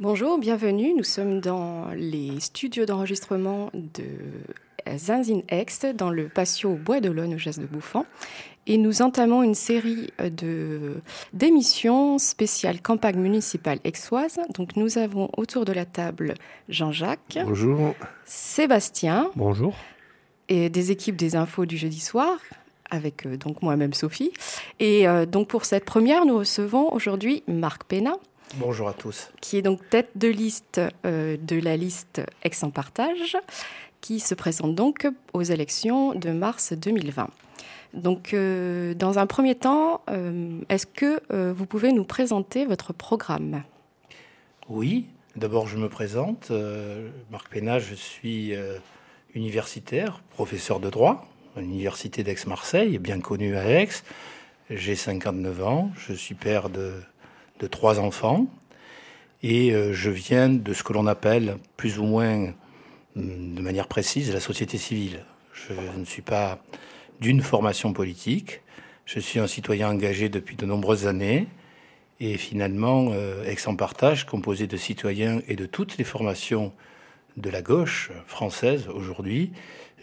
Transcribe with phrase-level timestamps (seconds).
[0.00, 0.92] Bonjour, bienvenue.
[0.92, 7.38] Nous sommes dans les studios d'enregistrement de Zinzin Ex, dans le patio Bois de au
[7.38, 8.04] Geste de Bouffant.
[8.66, 10.96] Et nous entamons une série de,
[11.32, 14.40] d'émissions spéciales campagne municipale exoise.
[14.54, 16.34] Donc nous avons autour de la table
[16.68, 17.38] Jean-Jacques.
[17.44, 17.94] Bonjour.
[18.24, 19.30] Sébastien.
[19.36, 19.76] Bonjour.
[20.48, 22.36] Et des équipes des infos du jeudi soir
[22.90, 24.32] avec euh, donc moi-même Sophie.
[24.80, 28.16] Et euh, donc pour cette première, nous recevons aujourd'hui Marc Pénat.
[28.56, 29.30] Bonjour à tous.
[29.40, 33.36] Qui est donc tête de liste euh, de la liste Aix en partage,
[34.00, 37.28] qui se présente donc aux élections de mars 2020.
[37.94, 40.02] Donc, dans un premier temps,
[40.68, 43.62] est-ce que vous pouvez nous présenter votre programme?
[44.68, 46.50] Oui, d'abord je me présente.
[47.30, 48.52] Marc Pénat, je suis
[49.32, 51.28] universitaire, professeur de droit
[51.60, 53.88] l'université d'Aix-Marseille, bien connue à Aix.
[54.70, 56.94] J'ai 59 ans, je suis père de,
[57.60, 58.46] de trois enfants
[59.42, 62.52] et euh, je viens de ce que l'on appelle plus ou moins
[63.16, 65.24] de manière précise la société civile.
[65.52, 66.58] Je ne suis pas
[67.20, 68.60] d'une formation politique,
[69.06, 71.46] je suis un citoyen engagé depuis de nombreuses années
[72.20, 76.72] et finalement euh, Aix en partage, composé de citoyens et de toutes les formations
[77.36, 79.52] de la gauche française aujourd'hui,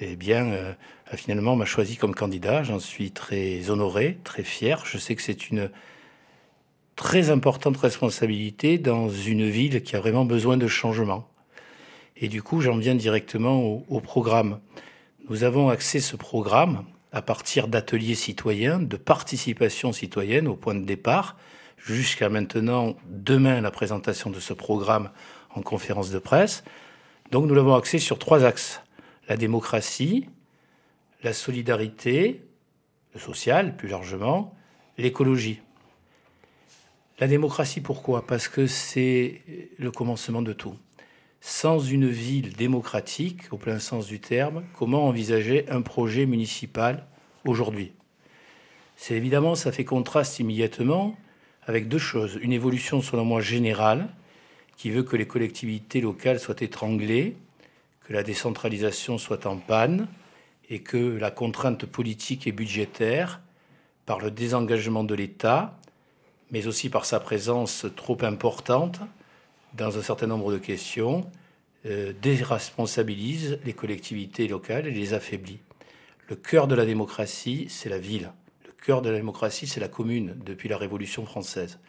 [0.01, 0.73] eh bien, euh,
[1.13, 2.63] finalement, m'a choisi comme candidat.
[2.63, 4.83] J'en suis très honoré, très fier.
[4.85, 5.69] Je sais que c'est une
[7.01, 11.27] très importante responsabilité dans une ville qui a vraiment besoin de changement.
[12.15, 14.59] Et du coup, j'en viens directement au, programme.
[15.27, 20.85] Nous avons axé ce programme à partir d'ateliers citoyens, de participation citoyenne au point de
[20.85, 21.37] départ,
[21.75, 25.09] jusqu'à maintenant, demain, la présentation de ce programme
[25.55, 26.63] en conférence de presse.
[27.31, 28.79] Donc nous l'avons axé sur trois axes
[29.27, 30.29] la démocratie,
[31.23, 32.43] la solidarité,
[33.15, 34.53] le social plus largement,
[34.99, 35.61] l'écologie.
[37.21, 38.25] La démocratie, pourquoi?
[38.25, 39.43] Parce que c'est
[39.77, 40.75] le commencement de tout.
[41.39, 47.05] Sans une ville démocratique, au plein sens du terme, comment envisager un projet municipal
[47.45, 47.91] aujourd'hui?
[48.95, 51.15] C'est évidemment, ça fait contraste immédiatement
[51.67, 52.39] avec deux choses.
[52.41, 54.09] Une évolution, selon moi, générale,
[54.75, 57.37] qui veut que les collectivités locales soient étranglées,
[58.07, 60.07] que la décentralisation soit en panne
[60.71, 63.41] et que la contrainte politique et budgétaire,
[64.07, 65.77] par le désengagement de l'État,
[66.51, 68.99] mais aussi par sa présence trop importante
[69.73, 71.29] dans un certain nombre de questions,
[71.85, 75.59] euh, déresponsabilise les collectivités locales et les affaiblit.
[76.27, 78.31] Le cœur de la démocratie, c'est la ville.
[78.65, 81.79] Le cœur de la démocratie, c'est la commune depuis la Révolution française.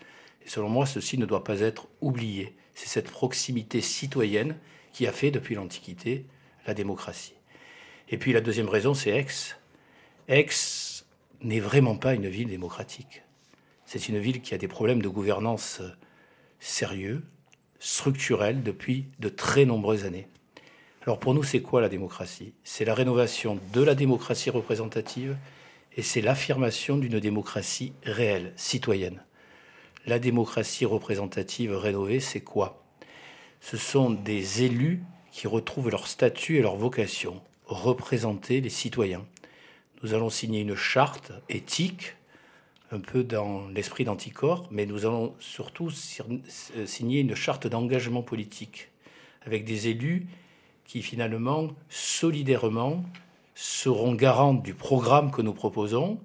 [0.44, 2.54] Et selon moi, ceci ne doit pas être oublié.
[2.74, 4.56] C'est cette proximité citoyenne
[4.92, 6.24] qui a fait depuis l'Antiquité
[6.66, 7.34] la démocratie.
[8.08, 9.26] Et puis la deuxième raison, c'est Aix.
[10.28, 10.46] Aix
[11.40, 13.22] n'est vraiment pas une ville démocratique.
[13.94, 15.82] C'est une ville qui a des problèmes de gouvernance
[16.60, 17.22] sérieux,
[17.78, 20.28] structurels, depuis de très nombreuses années.
[21.02, 22.54] Alors pour nous, c'est quoi la démocratie?
[22.64, 25.36] C'est la rénovation de la démocratie représentative
[25.94, 29.22] et c'est l'affirmation d'une démocratie réelle, citoyenne.
[30.06, 32.82] La démocratie représentative rénovée, c'est quoi?
[33.60, 39.26] Ce sont des élus qui retrouvent leur statut et leur vocation, représenter les citoyens.
[40.02, 42.14] Nous allons signer une charte éthique,
[42.92, 48.90] un peu dans l'esprit d'anticorps, mais nous allons surtout signer une charte d'engagement politique,
[49.46, 50.26] avec des élus
[50.84, 53.02] qui finalement, solidairement,
[53.54, 56.20] seront garants du programme que nous proposons,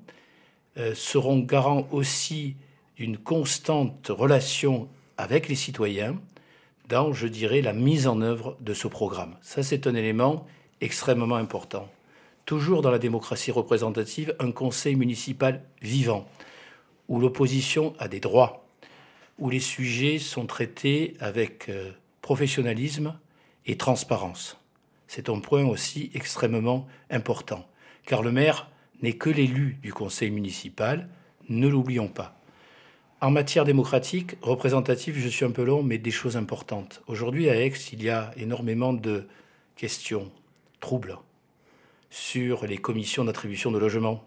[0.77, 2.55] euh, seront garants aussi
[2.97, 6.19] d'une constante relation avec les citoyens,
[6.89, 9.35] dans, je dirais, la mise en œuvre de ce programme.
[9.41, 10.45] Ça, c'est un élément
[10.81, 11.89] extrêmement important.
[12.45, 16.27] Toujours dans la démocratie représentative, un conseil municipal vivant,
[17.07, 18.67] où l'opposition a des droits,
[19.39, 21.91] où les sujets sont traités avec euh,
[22.21, 23.17] professionnalisme
[23.65, 24.57] et transparence.
[25.07, 27.67] C'est un point aussi extrêmement important,
[28.05, 28.69] car le maire
[29.01, 31.07] n'est que l'élu du conseil municipal,
[31.49, 32.37] ne l'oublions pas.
[33.21, 37.01] En matière démocratique, représentative, je suis un peu long, mais des choses importantes.
[37.07, 39.27] Aujourd'hui, à Aix, il y a énormément de
[39.75, 40.31] questions
[40.79, 41.17] troubles
[42.09, 44.26] sur les commissions d'attribution de logement,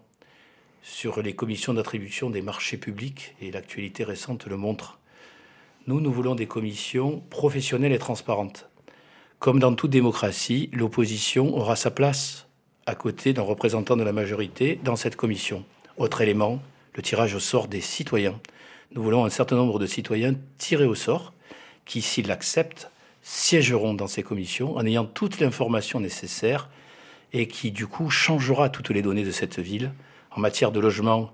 [0.81, 4.99] sur les commissions d'attribution des marchés publics, et l'actualité récente le montre.
[5.87, 8.69] Nous, nous voulons des commissions professionnelles et transparentes.
[9.39, 12.47] Comme dans toute démocratie, l'opposition aura sa place
[12.85, 15.63] à côté d'un représentant de la majorité dans cette commission.
[15.97, 16.61] Autre élément,
[16.93, 18.39] le tirage au sort des citoyens
[18.93, 21.33] nous voulons un certain nombre de citoyens tirés au sort
[21.85, 22.91] qui, s'ils l'acceptent,
[23.21, 26.69] siégeront dans ces commissions en ayant toute l'information nécessaire
[27.31, 29.93] et qui, du coup, changera toutes les données de cette ville
[30.35, 31.31] en matière de logement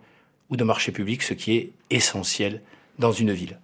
[0.49, 2.61] ou de marché public, ce qui est essentiel
[2.99, 3.59] dans une ville.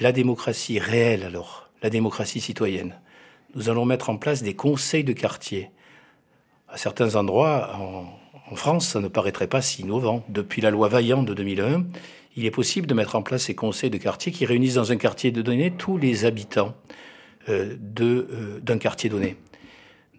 [0.00, 2.98] La démocratie réelle, alors, la démocratie citoyenne.
[3.54, 5.70] Nous allons mettre en place des conseils de quartier.
[6.68, 10.24] À certains endroits, en, France, ça ne paraîtrait pas si innovant.
[10.28, 11.84] Depuis la loi Vaillant de 2001,
[12.36, 14.96] il est possible de mettre en place ces conseils de quartier qui réunissent dans un
[14.96, 16.74] quartier de données tous les habitants
[17.48, 19.36] euh, euh, d'un quartier donné.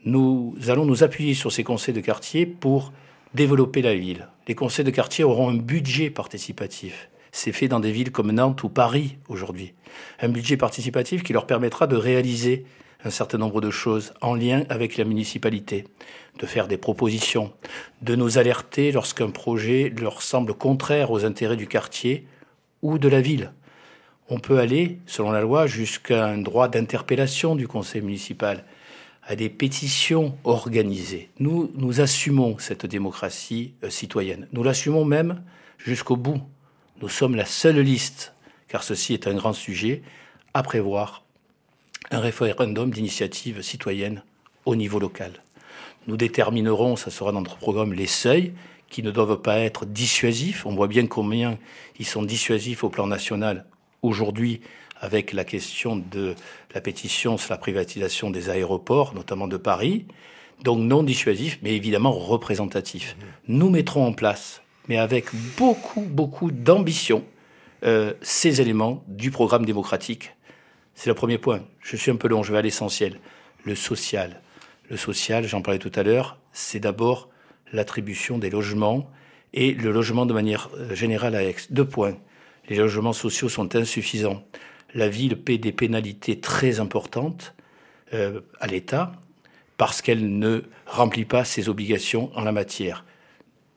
[0.04, 2.92] Nous allons nous appuyer sur ces conseils de quartier pour
[3.38, 4.28] développer la ville.
[4.48, 7.10] Les conseils de quartier auront un budget participatif.
[7.32, 9.74] C'est fait dans des villes comme Nantes ou Paris aujourd'hui.
[10.20, 12.66] Un budget participatif qui leur permettra de réaliser
[13.04, 15.86] un certain nombre de choses en lien avec la municipalité,
[16.40, 17.54] de faire des propositions,
[18.02, 22.26] de nous alerter lorsqu'un projet leur semble contraire aux intérêts du quartier
[22.82, 23.52] ou de la ville.
[24.30, 28.66] On peut aller, selon la loi, jusqu'à un droit d'interpellation du conseil municipal,
[29.28, 31.30] à des pétitions organisées.
[31.40, 34.48] Nous, nous assumons cette démocratie euh, citoyenne.
[34.54, 35.44] Nous l'assumons même
[35.78, 36.42] jusqu'au bout.
[37.02, 38.34] Nous sommes la seule liste,
[38.70, 40.02] car ceci est un grand sujet,
[40.54, 41.24] à prévoir
[42.10, 44.24] un référendum d'initiative citoyenne
[44.66, 45.34] au niveau local.
[46.08, 48.54] Nous déterminerons, ça sera dans notre programme, les seuils
[48.90, 50.66] qui ne doivent pas être dissuasifs.
[50.66, 51.60] On voit bien combien
[52.00, 53.66] ils sont dissuasifs au plan national
[54.02, 54.62] aujourd'hui
[55.00, 56.36] avec la question de
[56.74, 60.06] la pétition sur la privatisation des aéroports, notamment de Paris.
[60.64, 63.16] Donc non dissuasifs, mais évidemment représentatifs.
[63.48, 65.28] Nous mettrons en place, mais avec
[65.58, 67.24] beaucoup, beaucoup d'ambition,
[67.84, 70.32] euh, ces éléments du programme démocratique
[70.98, 71.62] c'est le premier point.
[71.80, 73.20] Je suis un peu long, je vais à l'essentiel.
[73.64, 74.42] Le social.
[74.90, 77.30] Le social, j'en parlais tout à l'heure, c'est d'abord
[77.72, 79.08] l'attribution des logements
[79.54, 81.56] et le logement de manière euh, générale à Aix.
[81.70, 82.18] Deux points.
[82.68, 84.44] Les logements sociaux sont insuffisants.
[84.98, 87.54] La ville paie des pénalités très importantes
[88.16, 89.12] euh, à l'État
[89.78, 93.06] parce qu'elle ne remplit pas ses obligations en la matière.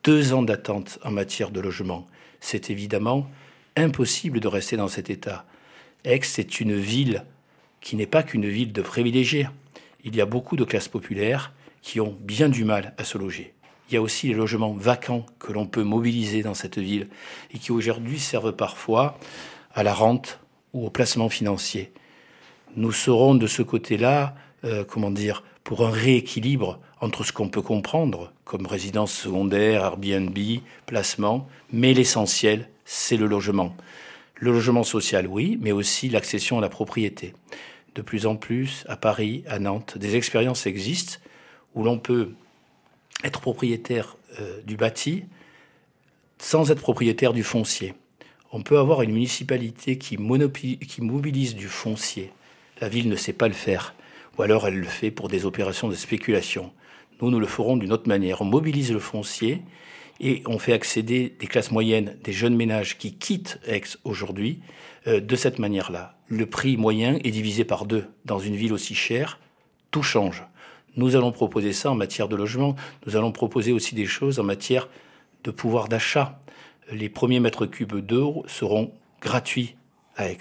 [0.03, 2.07] Deux ans d'attente en matière de logement.
[2.39, 3.29] C'est évidemment
[3.77, 5.45] impossible de rester dans cet état.
[6.05, 7.23] Aix est une ville
[7.81, 9.47] qui n'est pas qu'une ville de privilégiés.
[10.03, 11.53] Il y a beaucoup de classes populaires
[11.83, 13.53] qui ont bien du mal à se loger.
[13.89, 17.09] Il y a aussi les logements vacants que l'on peut mobiliser dans cette ville
[17.53, 19.19] et qui aujourd'hui servent parfois
[19.75, 20.40] à la rente
[20.73, 21.91] ou au placement financier.
[22.75, 27.61] Nous serons de ce côté-là, euh, comment dire, pour un rééquilibre entre ce qu'on peut
[27.61, 30.37] comprendre comme résidence secondaire, Airbnb,
[30.85, 33.75] placement, mais l'essentiel, c'est le logement.
[34.35, 37.33] Le logement social, oui, mais aussi l'accession à la propriété.
[37.95, 41.19] De plus en plus, à Paris, à Nantes, des expériences existent
[41.75, 42.33] où l'on peut
[43.23, 45.25] être propriétaire euh, du bâti
[46.37, 47.93] sans être propriétaire du foncier.
[48.53, 52.31] On peut avoir une municipalité qui, mobilise du foncier.
[52.81, 53.95] La ville ne sait pas le faire,
[54.37, 56.71] ou alors elle le fait pour des opérations de spéculation.
[57.21, 58.41] Nous, nous le ferons d'une autre manière.
[58.41, 59.61] On mobilise le foncier
[60.19, 64.59] et on fait accéder des classes moyennes, des jeunes ménages qui quittent Aix aujourd'hui
[65.07, 66.17] euh, de cette manière-là.
[66.27, 68.05] Le prix moyen est divisé par deux.
[68.25, 69.39] Dans une ville aussi chère,
[69.91, 70.43] tout change.
[70.97, 72.75] Nous allons proposer ça en matière de logement.
[73.05, 74.89] Nous allons proposer aussi des choses en matière
[75.43, 76.41] de pouvoir d'achat.
[76.91, 78.91] Les premiers mètres cubes d'eau seront
[79.21, 79.75] gratuits
[80.17, 80.37] à Aix.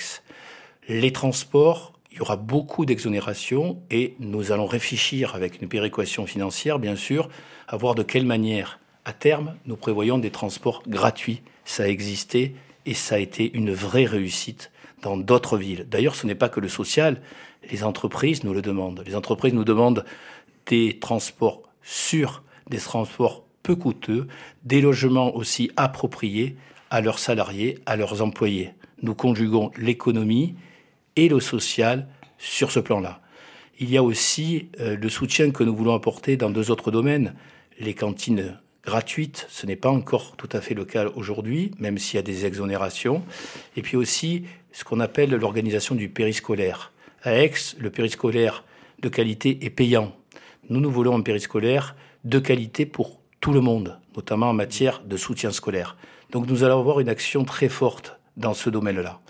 [0.88, 6.80] Les transports, il y aura beaucoup d'exonérations et nous allons réfléchir avec une péréquation financière,
[6.80, 7.28] bien sûr,
[7.68, 11.42] à voir de quelle manière à terme, nous prévoyons des transports gratuits.
[11.64, 12.54] Ça a existé
[12.84, 15.86] et ça a été une vraie réussite dans d'autres villes.
[15.88, 17.22] D'ailleurs, ce n'est pas que le social,
[17.70, 19.02] les entreprises nous le demandent.
[19.06, 20.04] Les entreprises nous demandent
[20.66, 24.26] des transports sûrs, des transports peu coûteux,
[24.64, 26.56] des logements aussi appropriés
[26.90, 28.70] à leurs salariés, à leurs employés.
[29.02, 30.54] Nous conjuguons l'économie
[31.16, 33.20] et le social sur ce plan-là.
[33.78, 37.34] Il y a aussi euh, le soutien que nous voulons apporter dans deux autres domaines,
[37.78, 39.46] les cantines gratuite.
[39.48, 42.46] Ce n'est pas encore tout à fait le cas aujourd'hui, même s'il y a des
[42.46, 43.22] exonérations.
[43.76, 46.92] Et puis aussi ce qu'on appelle l'organisation du périscolaire.
[47.22, 48.64] À Aix, le périscolaire
[49.00, 50.14] de qualité est payant.
[50.68, 55.16] Nous, nous voulons un périscolaire de qualité pour tout le monde, notamment en matière de
[55.16, 55.96] soutien scolaire.
[56.30, 59.20] Donc nous allons avoir une action très forte dans ce domaine-là.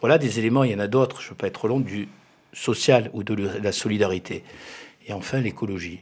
[0.00, 2.08] Voilà des éléments, il y en a d'autres, je ne veux pas être long, du
[2.52, 4.44] social ou de la solidarité.
[5.06, 6.00] Et enfin, l'écologie.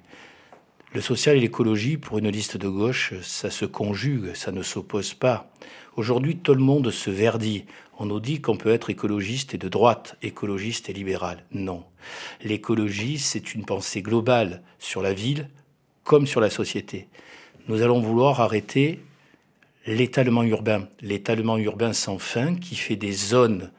[0.95, 5.13] Le social et l'écologie, pour une liste de gauche, ça se conjugue, ça ne s'oppose
[5.13, 5.51] pas.
[5.97, 7.67] Aujourd'hui, tout le monde se verdit.
[7.99, 11.45] On nous dit qu'on peut être écologiste et de droite, écologiste et libéral.
[11.53, 11.85] Non.
[12.43, 15.51] L'écologie, c'est une pensée globale sur la ville
[16.05, 17.09] comme sur la société.
[17.69, 18.99] Nous allons vouloir arrêter
[19.87, 23.71] l'étalement urbain, l'étalement urbain sans fin qui fait des zones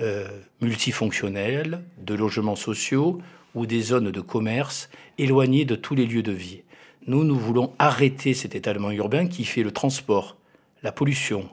[0.00, 0.28] euh,
[0.60, 3.20] multifonctionnelles, de logements sociaux
[3.56, 6.62] ou des zones de commerce éloignées de tous les lieux de vie.
[7.08, 10.36] Nous, nous voulons arrêter cet étalement urbain qui fait le transport,
[10.84, 11.50] la pollution,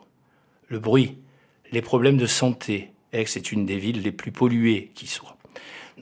[0.67, 1.17] le bruit,
[1.71, 2.91] les problèmes de santé.
[3.13, 5.37] Aix est une des villes les plus polluées qui soit.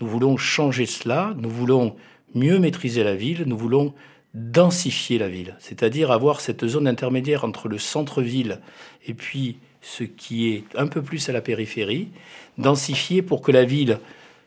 [0.01, 1.95] Nous voulons changer cela, nous voulons
[2.35, 3.93] mieux maîtriser la ville, nous voulons
[4.33, 8.59] densifier la ville, c'est-à-dire avoir cette zone intermédiaire entre le centre-ville
[9.07, 12.09] et puis ce qui est un peu plus à la périphérie,
[12.57, 13.99] densifier pour que la ville,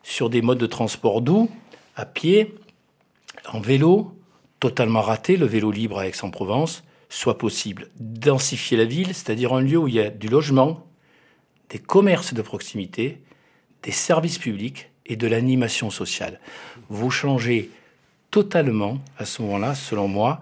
[0.02, 1.50] sur des modes de transport doux,
[1.96, 2.54] à pied,
[3.52, 4.14] en vélo,
[4.60, 7.88] totalement raté, le vélo libre à Aix-en-Provence, soit possible.
[7.99, 10.87] Densifier la ville, c'est-à-dire un lieu où il y a du logement,
[11.70, 13.22] des commerces de proximité,
[13.82, 16.38] des services publics et de l'animation sociale.
[16.88, 17.70] Vous changez
[18.30, 20.40] totalement, à ce moment-là, selon moi,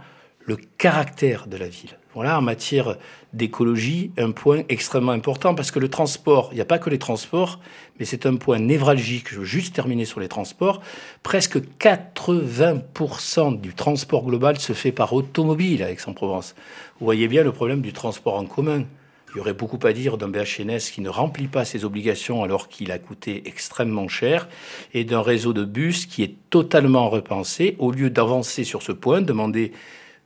[0.49, 1.99] le caractère de la ville.
[2.15, 2.97] Voilà, en matière
[3.33, 6.99] d'écologie, un point extrêmement important, parce que le transport, il n'y a pas que les
[6.99, 7.61] transports,
[7.99, 9.29] mais c'est un point névralgique.
[9.29, 10.81] Je veux juste terminer sur les transports.
[11.23, 16.55] Presque 80% du transport global se fait par automobile à Aix-en-Provence.
[16.99, 18.85] Vous voyez bien le problème du transport en commun.
[19.31, 22.69] Il y aurait beaucoup à dire d'un BHNS qui ne remplit pas ses obligations alors
[22.69, 24.49] qu'il a coûté extrêmement cher
[24.95, 27.77] et d'un réseau de bus qui est totalement repensé.
[27.79, 29.73] Au lieu d'avancer sur ce point, demander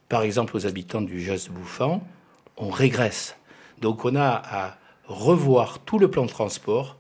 [0.09, 2.07] par exemple aux habitants du Jas Bouffant,
[2.57, 3.37] on régresse.
[3.81, 6.97] Donc on a à revoir tout le plan de transport.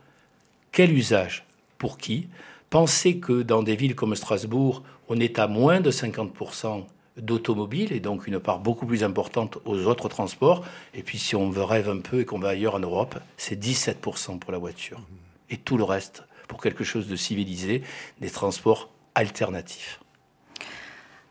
[0.72, 1.46] Quel usage?
[1.78, 2.28] Pour qui?
[2.68, 6.84] Pensez que dans des villes comme Strasbourg, on est à moins de 50%
[7.16, 10.64] d'automobiles et donc une part beaucoup plus importante aux autres transports.
[10.94, 13.60] Et puis si on veut rêve un peu et qu'on va ailleurs en Europe, c'est
[13.60, 15.00] 17% pour la voiture.
[15.50, 17.82] Et tout le reste pour quelque chose de civilisé,
[18.20, 20.00] des transports alternatifs.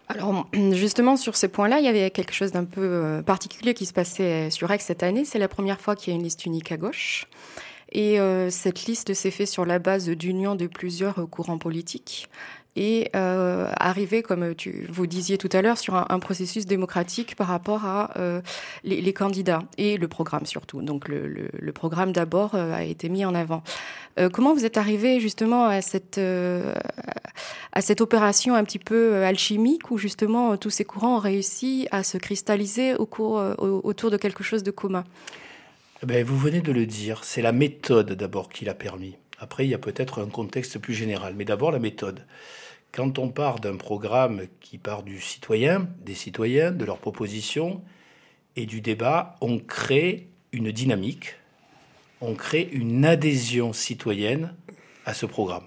[0.08, 3.86] Alors justement sur ces points-là, il y avait quelque chose d'un peu euh, particulier qui
[3.86, 5.26] se passait sur Aix cette année.
[5.26, 7.28] C'est la première fois qu'il y a une liste unique à gauche.
[7.94, 12.30] Et euh, cette liste s'est faite sur la base d'union de plusieurs courants politiques
[12.76, 14.54] et euh, arriver, comme
[14.90, 18.42] vous disiez tout à l'heure, sur un, processus démocratique par rapport à euh,
[18.84, 20.82] les, candidats et le programme surtout.
[20.82, 23.64] Donc le, programme d'abord euh, a été mis en avant.
[24.34, 29.98] Comment vous êtes arrivé justement à cette, à cette opération un petit peu alchimique où
[29.98, 35.06] justement tous ces courants ont réussi à se cristalliser autour de quelque chose de commun?
[36.04, 39.16] Eh ben, Vous venez de le dire, c'est la méthode d'abord qui l'a permis.
[39.40, 42.26] Après, il y a peut-être un contexte plus général, mais d'abord la méthode.
[42.92, 47.82] Quand on part d'un programme qui part du citoyen, des citoyens, de leurs propositions
[48.58, 51.36] et du débat, on crée une dynamique,
[52.20, 54.54] on crée une adhésion citoyenne
[55.06, 55.64] à ce programme.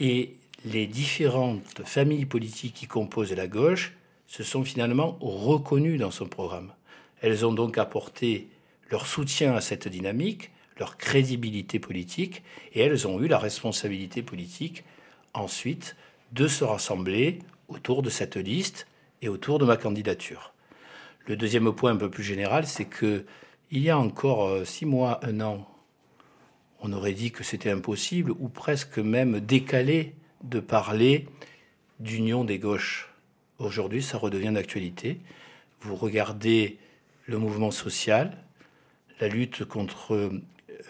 [0.00, 6.24] Et les différentes familles politiques qui composent la gauche se sont finalement reconnues dans ce
[6.24, 6.72] programme.
[7.22, 8.48] Elles ont donc apporté
[8.90, 12.42] leur soutien à cette dynamique, leur crédibilité politique,
[12.74, 14.84] et elles ont eu la responsabilité politique
[15.32, 15.96] ensuite
[16.32, 18.86] de se rassembler autour de cette liste
[19.22, 20.52] et autour de ma candidature.
[21.26, 23.24] Le deuxième point un peu plus général, c'est que
[23.70, 25.68] il y a encore euh, six mois, un an,
[26.80, 31.26] on aurait dit que c'était impossible ou presque même décalé de parler
[32.00, 33.12] d'union des gauches.
[33.58, 35.20] Aujourd'hui, ça redevient d'actualité.
[35.80, 36.78] Vous regardez
[37.26, 38.38] le mouvement social,
[39.20, 40.14] la lutte contre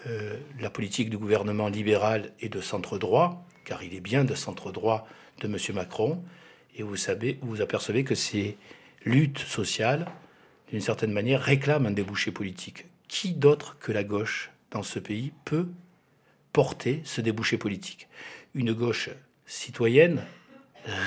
[0.07, 4.35] euh, la politique du gouvernement libéral et de centre droit, car il est bien de
[4.35, 5.07] centre droit
[5.39, 5.57] de M.
[5.75, 6.23] Macron,
[6.75, 8.57] et vous, savez, vous apercevez que ces
[9.05, 10.05] luttes sociales,
[10.71, 12.85] d'une certaine manière, réclament un débouché politique.
[13.07, 15.67] Qui d'autre que la gauche dans ce pays peut
[16.53, 18.07] porter ce débouché politique?
[18.53, 19.09] Une gauche
[19.45, 20.23] citoyenne,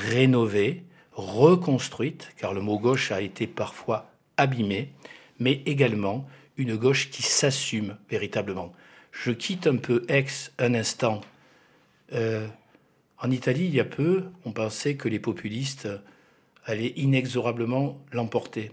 [0.08, 4.92] rénovée, reconstruite, car le mot gauche a été parfois abîmé,
[5.38, 8.72] mais également une gauche qui s'assume véritablement.
[9.10, 11.20] Je quitte un peu ex un instant.
[12.14, 12.46] Euh,
[13.22, 15.88] en Italie, il y a peu, on pensait que les populistes
[16.64, 18.72] allaient inexorablement l'emporter.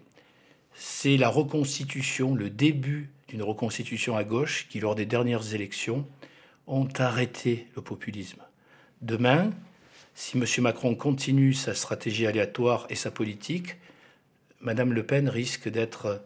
[0.73, 6.07] C'est la reconstitution, le début d'une reconstitution à gauche qui, lors des dernières élections,
[6.65, 8.41] ont arrêté le populisme.
[9.01, 9.51] Demain,
[10.15, 10.45] si M.
[10.61, 13.75] Macron continue sa stratégie aléatoire et sa politique,
[14.61, 16.23] Mme Le Pen risque d'être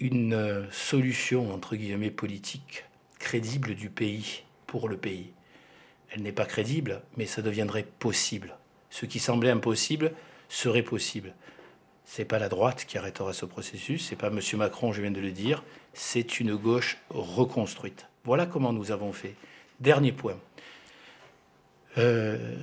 [0.00, 2.84] une solution, entre guillemets, politique
[3.20, 4.42] crédible du pays
[4.88, 5.32] le pays.
[6.10, 8.56] Elle n'est pas crédible, mais ça deviendrait possible.
[8.90, 10.12] Ce qui semblait impossible
[10.48, 11.34] serait possible.
[12.04, 14.40] C'est pas la droite qui arrêtera ce processus, c'est pas M.
[14.54, 15.64] Macron, je viens de le dire,
[15.94, 18.06] c'est une gauche reconstruite.
[18.24, 19.34] Voilà comment nous avons fait.
[19.80, 20.38] Dernier point.
[21.98, 22.56] Euh,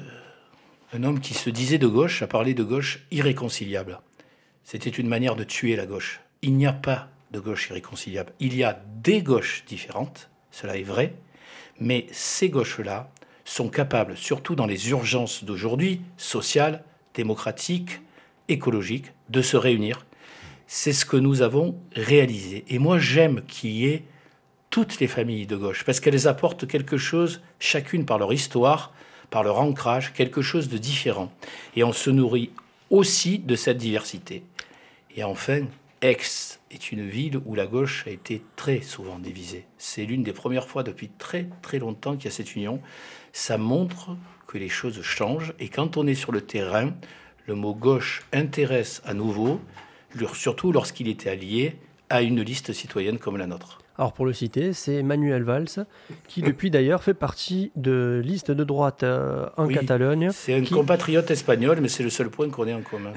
[0.94, 4.00] un homme qui se disait de gauche a parlé de gauche irréconciliable.
[4.64, 6.22] C'était une manière de tuer la gauche.
[6.42, 8.34] Il n'y a pas de gauche irréconciliable.
[8.40, 11.14] Il y a des gauches différentes, cela est vrai,
[11.80, 13.10] mais ces gauches-là
[13.46, 16.84] sont capables, surtout dans les urgences d'aujourd'hui, sociales,
[17.14, 18.02] démocratiques,
[18.48, 20.06] écologiques, de se réunir.
[20.68, 22.64] C'est ce que nous avons réalisé.
[22.68, 24.04] Et moi, j'aime qu'il y ait
[24.70, 28.94] toutes les familles de gauche, parce qu'elles apportent quelque chose, chacune par leur histoire,
[29.32, 31.32] par leur ancrage, quelque chose de différent.
[31.76, 32.52] Et on se nourrit
[32.90, 34.44] aussi de cette diversité.
[35.16, 35.62] Et enfin,
[36.02, 39.66] Aix est une ville où la gauche a été très souvent divisée.
[39.78, 42.82] C'est l'une des premières fois depuis très très longtemps qu'il y a cette union.
[43.34, 44.16] Ça montre
[44.48, 46.94] que les choses changent et quand on est sur le terrain,
[47.48, 49.60] le mot gauche intéresse à nouveau,
[50.34, 51.76] surtout lorsqu'il était allié
[52.10, 53.80] à une liste citoyenne comme la nôtre.
[54.00, 55.86] Alors pour le citer, c'est Manuel Valls,
[56.30, 60.30] qui depuis d'ailleurs fait partie de liste de droite euh, en Catalogne.
[60.32, 63.12] C'est un compatriote espagnol, mais c'est le seul point qu'on ait en commun.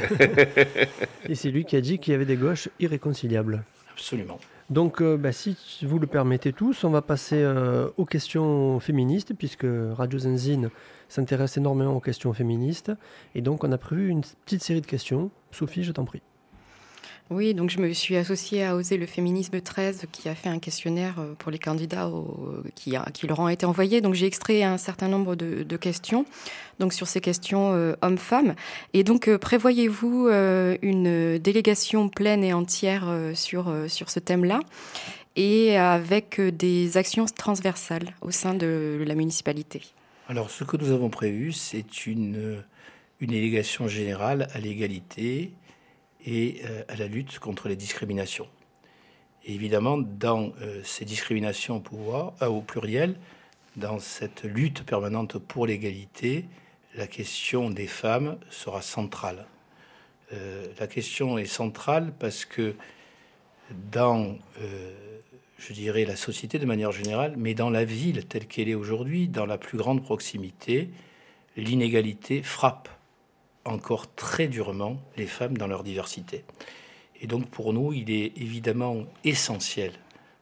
[1.29, 3.63] Et c'est lui qui a dit qu'il y avait des gauches irréconciliables.
[3.93, 4.41] Absolument.
[4.71, 9.35] Donc euh, bah, si vous le permettez tous, on va passer euh, aux questions féministes,
[9.39, 10.71] puisque Radio Zenzine
[11.09, 12.91] s'intéresse énormément aux questions féministes.
[13.37, 15.31] Et donc on a prévu une petite série de questions.
[15.53, 16.23] Sophie, je t'en prie.
[17.33, 20.59] Oui, donc je me suis associée à Oser le féminisme 13 qui a fait un
[20.59, 22.11] questionnaire euh, pour les candidats
[22.75, 24.03] qui, qui, leur ont été envoyés.
[24.03, 26.27] Donc j'ai extrait un certain nombre de, questions
[26.79, 28.55] donc sur ces questions euh, hommes-femmes.
[28.93, 30.29] Et donc euh, prévoyez-vous
[30.83, 34.61] une délégation pleine et entière sur, sur ce thème-là
[35.35, 39.81] et avec des actions transversales au sein de la municipalité?
[40.29, 42.63] Alors ce que nous avons prévu, c'est une,
[43.21, 45.53] une délégation générale à l'égalité
[46.25, 48.49] et euh, à la lutte contre les discriminations.
[49.45, 53.17] Évidemment, dans euh, ces discriminations au, pouvoir, euh, au pluriel,
[53.77, 56.45] dans cette lutte permanente pour l'égalité,
[56.95, 59.47] la question des femmes sera centrale.
[60.79, 62.75] la question est centrale parce que
[63.91, 64.37] dans,
[65.57, 69.29] je dirais, la société de manière générale, mais dans la ville telle qu'elle est aujourd'hui,
[69.29, 70.91] dans la plus grande proximité,
[71.57, 72.91] l'inégalité frappe
[73.65, 76.45] encore très durement les femmes dans leur diversité.
[77.21, 79.93] Et donc pour nous, il est évidemment essentiel,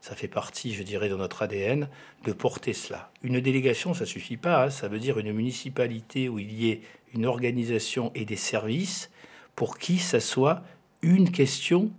[0.01, 1.89] ça fait partie, je dirais, de notre ADN,
[2.25, 3.11] de porter cela.
[3.23, 4.71] Une délégation, ça suffit pas, hein.
[4.71, 6.81] ça veut dire une municipalité où il y ait
[7.15, 9.11] une organisation et des services
[9.57, 10.63] pour qui ça soit
[11.03, 11.91] une question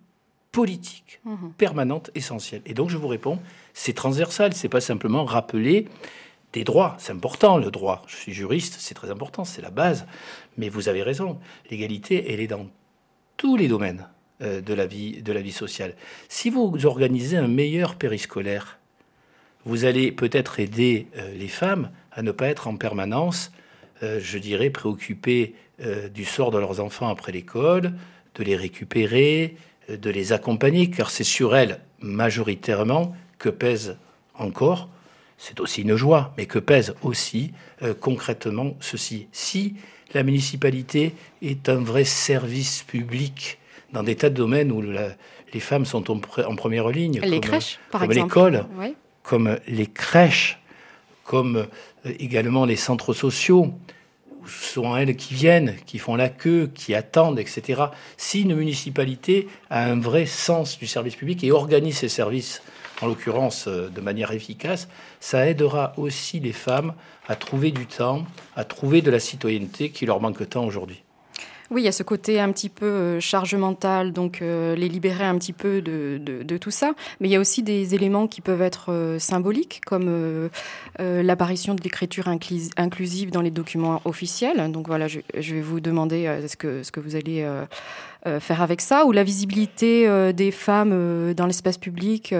[0.51, 1.49] politique, mmh.
[1.57, 2.61] permanente, essentielle.
[2.65, 3.39] Et donc je vous réponds,
[3.73, 5.87] c'est transversal, c'est pas simplement rappeler
[6.53, 6.95] des droits.
[6.99, 8.03] C'est important, le droit.
[8.07, 10.05] Je suis juriste, c'est très important, c'est la base.
[10.57, 12.67] Mais vous avez raison, l'égalité, elle est dans
[13.37, 14.07] tous les domaines
[14.41, 15.95] euh, de, la vie, de la vie sociale.
[16.29, 18.79] Si vous organisez un meilleur périscolaire,
[19.65, 23.51] vous allez peut-être aider euh, les femmes à ne pas être en permanence,
[24.03, 25.55] euh, je dirais, préoccupées
[26.13, 27.93] du sort de leurs enfants après l'école,
[28.35, 29.55] de les récupérer,
[29.89, 33.97] de les accompagner, car c'est sur elles majoritairement que pèse
[34.35, 34.89] encore
[35.41, 37.51] c'est aussi une joie, mais que pèse aussi
[37.81, 39.27] euh, concrètement ceci.
[39.31, 39.73] Si
[40.13, 43.57] la municipalité est un vrai service public
[43.91, 46.19] dans des tas de domaines où les femmes sont en,
[46.55, 48.65] première ligne, les comme, crèches, par comme l'école,
[49.23, 50.59] comme les crèches,
[51.23, 51.55] comme
[52.05, 53.73] euh, également les centres sociaux,
[54.41, 57.85] où ce sont elles qui viennent, qui font la queue, qui attendent, etc.
[58.15, 62.61] Si une municipalité a un vrai sens du service public et organise ses services
[63.01, 64.87] en l'occurrence euh, de manière efficace,
[65.19, 66.93] ça aidera aussi les femmes
[67.27, 71.01] à trouver du temps, à trouver de la citoyenneté qui leur manque tant aujourd'hui.
[71.69, 74.89] Oui, il y a ce côté un petit peu euh, charge mentale, donc euh, les
[74.89, 76.91] libérer un petit peu de, tout ça.
[77.19, 80.49] Mais il y a aussi des éléments qui peuvent être symboliques, comme
[80.99, 84.69] l'apparition de l'écriture inclusive dans les documents officiels.
[84.69, 87.47] Donc voilà, je, je vais vous demander ce, que, ce que vous allez
[88.39, 92.33] faire avec ça, ou la visibilité euh, des femmes euh, dans l'espace public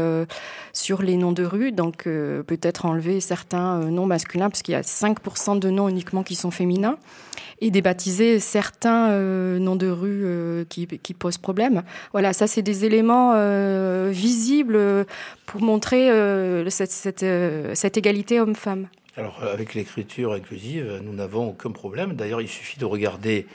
[0.73, 4.81] sur les noms de rue, donc peut-être enlever certains noms masculins, parce qu'il y a
[4.81, 6.97] 5% de noms uniquement qui sont féminins,
[7.59, 9.09] et débaptiser certains
[9.59, 11.83] noms de rue qui, posent problème.
[12.13, 13.33] Voilà, ça c'est des éléments
[14.09, 15.05] visibles
[15.45, 16.09] pour montrer
[16.69, 18.87] cette égalité homme-femme.
[19.17, 22.13] Alors avec l'écriture inclusive, nous n'avons aucun problème.
[22.13, 23.45] D'ailleurs, il suffit de regarder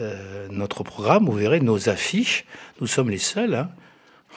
[0.00, 2.44] euh, notre programme, vous verrez nos affiches.
[2.80, 3.70] Nous sommes les seuls hein,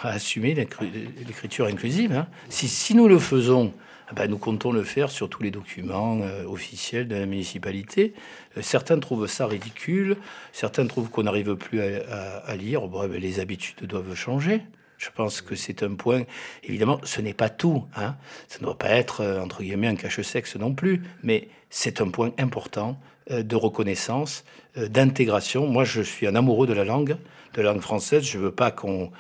[0.04, 2.12] à assumer l'écriture inclusive.
[2.12, 2.28] Hein.
[2.50, 3.74] Si, nous le faisons,
[4.12, 8.14] eh ben, nous comptons le faire sur tous les documents euh, officiels de la municipalité.
[8.56, 10.18] Euh, certains trouvent ça ridicule,
[10.52, 12.82] certains trouvent qu'on n'arrive plus à, lire.
[12.86, 14.62] Eh ben, les habitudes doivent changer.
[15.00, 16.24] Je pense que c'est un point.
[16.64, 17.84] Évidemment, ce n'est pas tout.
[17.96, 18.16] Hein.
[18.48, 21.04] Ça ne doit pas être, entre guillemets, un cache-sexe non plus.
[21.24, 24.44] Mais c'est un point important de reconnaissance,
[24.76, 25.68] d'intégration.
[25.68, 27.18] Moi, je suis un amoureux de la langue,
[27.54, 28.24] de la langue française.
[28.24, 29.12] Je veux pas qu'on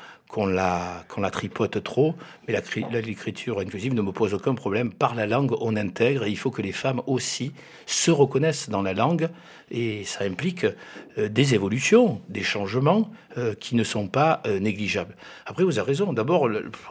[0.46, 2.16] la, la tripote trop,
[2.48, 2.62] mais
[3.02, 4.92] l'écriture inclusive ne me pose aucun problème.
[4.92, 7.54] Par la langue, on intègre et il faut que les femmes aussi
[7.86, 9.30] se reconnaissent dans la langue
[9.72, 10.66] et ça implique
[11.18, 15.16] euh, des évolutions, des changements euh, qui ne sont pas euh, négligeables.
[15.46, 16.14] Après, vous avez raison.
[16.14, 16.50] D'abord,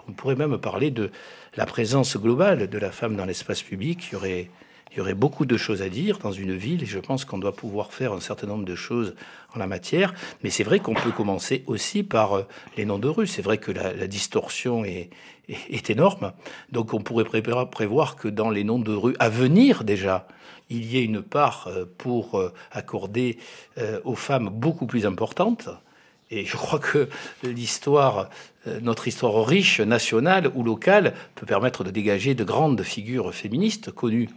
[0.09, 1.11] on pourrait même parler de
[1.57, 4.09] la présence globale de la femme dans l'espace public.
[4.11, 4.51] Il y aurait
[4.97, 7.37] il y aurait beaucoup de choses à dire dans une ville et je pense qu'on
[7.37, 9.15] doit pouvoir faire un certain nombre de choses
[9.55, 10.15] en la matière.
[10.43, 12.43] Mais c'est vrai qu'on peut commencer aussi par euh,
[12.79, 13.27] les noms de rues.
[13.27, 15.11] C'est vrai que la, distorsion est,
[15.91, 16.33] énorme.
[16.73, 20.27] Donc on pourrait prévoir que dans les noms de rues à venir déjà,
[20.71, 23.39] il y ait une part euh, pour euh, accorder
[24.05, 25.69] aux femmes beaucoup plus importante.
[26.31, 27.09] Et je crois que
[27.45, 28.31] l'histoire,
[28.81, 34.31] notre histoire riche, nationale ou locale, peut permettre de dégager de grandes figures féministes connues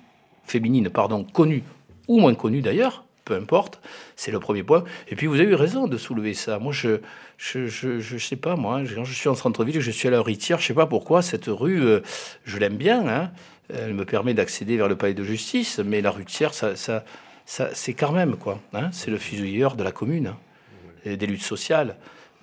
[0.49, 1.63] féminine, pardon, connue
[2.07, 3.79] ou moins connue d'ailleurs, peu importe,
[4.15, 4.83] c'est le premier point.
[5.07, 6.59] Et puis vous avez eu raison de soulever ça.
[6.59, 6.99] Moi, je
[7.39, 10.59] je, je, sais pas, moi, quand je suis en centre-ville, je suis à la Ritière,
[10.59, 12.01] je sais pas pourquoi, cette rue, euh,
[12.43, 13.31] je l'aime bien, hein.
[13.73, 17.05] elle me permet d'accéder vers le palais de justice, mais la Ritière, ça, ça,
[17.45, 18.59] ça c'est quand même, quoi.
[18.73, 18.89] Hein.
[18.91, 20.33] c'est le fusilleur de la commune,
[21.05, 21.95] hein, des luttes sociales.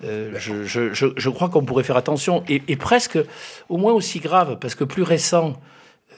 [0.03, 3.19] Euh, je, je, je, crois qu'on pourrait faire attention, et, et, presque
[3.69, 5.61] au moins aussi grave, parce que plus récent,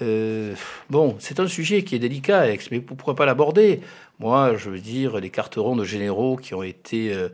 [0.01, 0.55] euh,
[0.89, 3.81] bon, c'est un sujet qui est délicat, mais pourquoi pas l'aborder
[4.19, 7.29] Moi, je veux dire, les carterons de généraux qui ont été euh,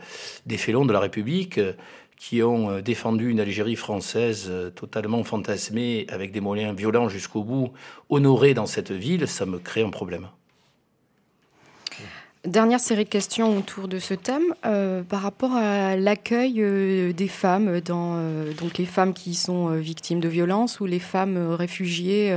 [0.45, 1.73] des félons de la République, euh,
[2.17, 7.73] qui ont défendu une Algérie française totalement fantasmée, avec des moyens violents jusqu'au bout,
[8.09, 10.29] honorés dans cette ville, ça me crée un problème.
[12.45, 17.27] Dernière série de questions autour de ce thème euh, par rapport à l'accueil euh, des
[17.27, 22.35] femmes, dans, euh, donc les femmes qui sont victimes de violences ou les femmes réfugiées,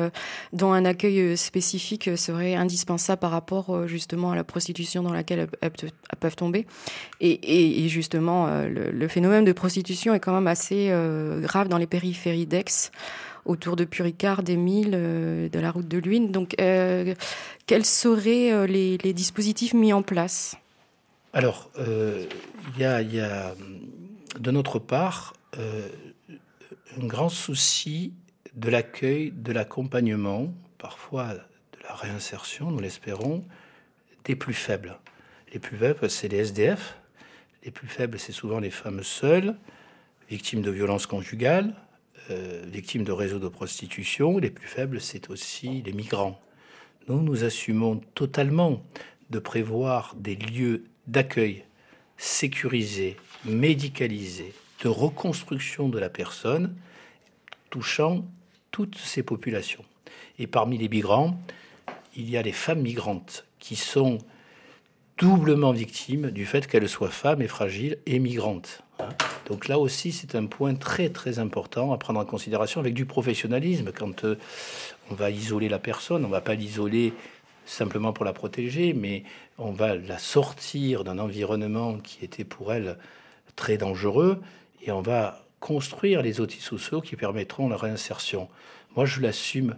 [0.55, 5.71] dont un accueil spécifique serait indispensable par rapport justement à la prostitution dans laquelle elles,
[6.21, 6.67] peuvent tomber.
[7.21, 10.91] Et, et justement, le, le, phénomène de prostitution est quand même assez
[11.43, 12.91] grave dans les périphéries d'Aix
[13.49, 16.31] autour de Puricard, des Milles, euh, de la route de Luynes.
[16.31, 17.15] Donc, euh,
[17.67, 20.57] quels seraient euh, les, dispositifs mis en place?
[21.33, 23.55] Alors, il y, a,
[24.39, 28.13] de notre part un grand souci
[28.55, 33.45] de l'accueil, de l'accompagnement, parfois de la réinsertion, nous l'espérons,
[34.25, 34.99] des plus faibles.
[35.53, 36.97] Les plus faibles, c'est les SDF.
[37.65, 39.57] Les plus faibles, c'est souvent les femmes seules,
[40.31, 41.75] victimes de violences conjugales,
[42.31, 44.39] euh, victimes de réseaux de prostitution.
[44.39, 46.41] Les plus faibles, c'est aussi les migrants.
[47.09, 48.83] Nous, nous assumons totalement
[49.31, 51.65] de prévoir des lieux d'accueil
[52.17, 56.77] sécurisés, médicalisés, de reconstruction de la personne,
[57.71, 58.25] touchant
[58.71, 59.85] toutes ces populations.
[60.39, 61.41] Et parmi les migrants,
[62.17, 64.19] il y a les femmes migrantes qui sont
[65.19, 68.83] doublement victimes du fait qu'elles soient femmes et fragiles et migrantes.
[69.47, 73.07] Donc là aussi, c'est un point très très important à prendre en considération avec du
[73.07, 73.93] professionnalisme.
[73.93, 74.37] Quand euh,
[75.11, 77.15] on va isoler la personne, on va pas l'isoler
[77.65, 79.25] simplement pour la protéger, mais
[79.59, 82.99] on va la sortir d'un environnement qui était pour elle
[83.57, 84.41] très dangereux
[84.83, 88.49] et on va construire les outils sociaux qui permettront la réinsertion.
[88.97, 89.77] Moi, je l'assume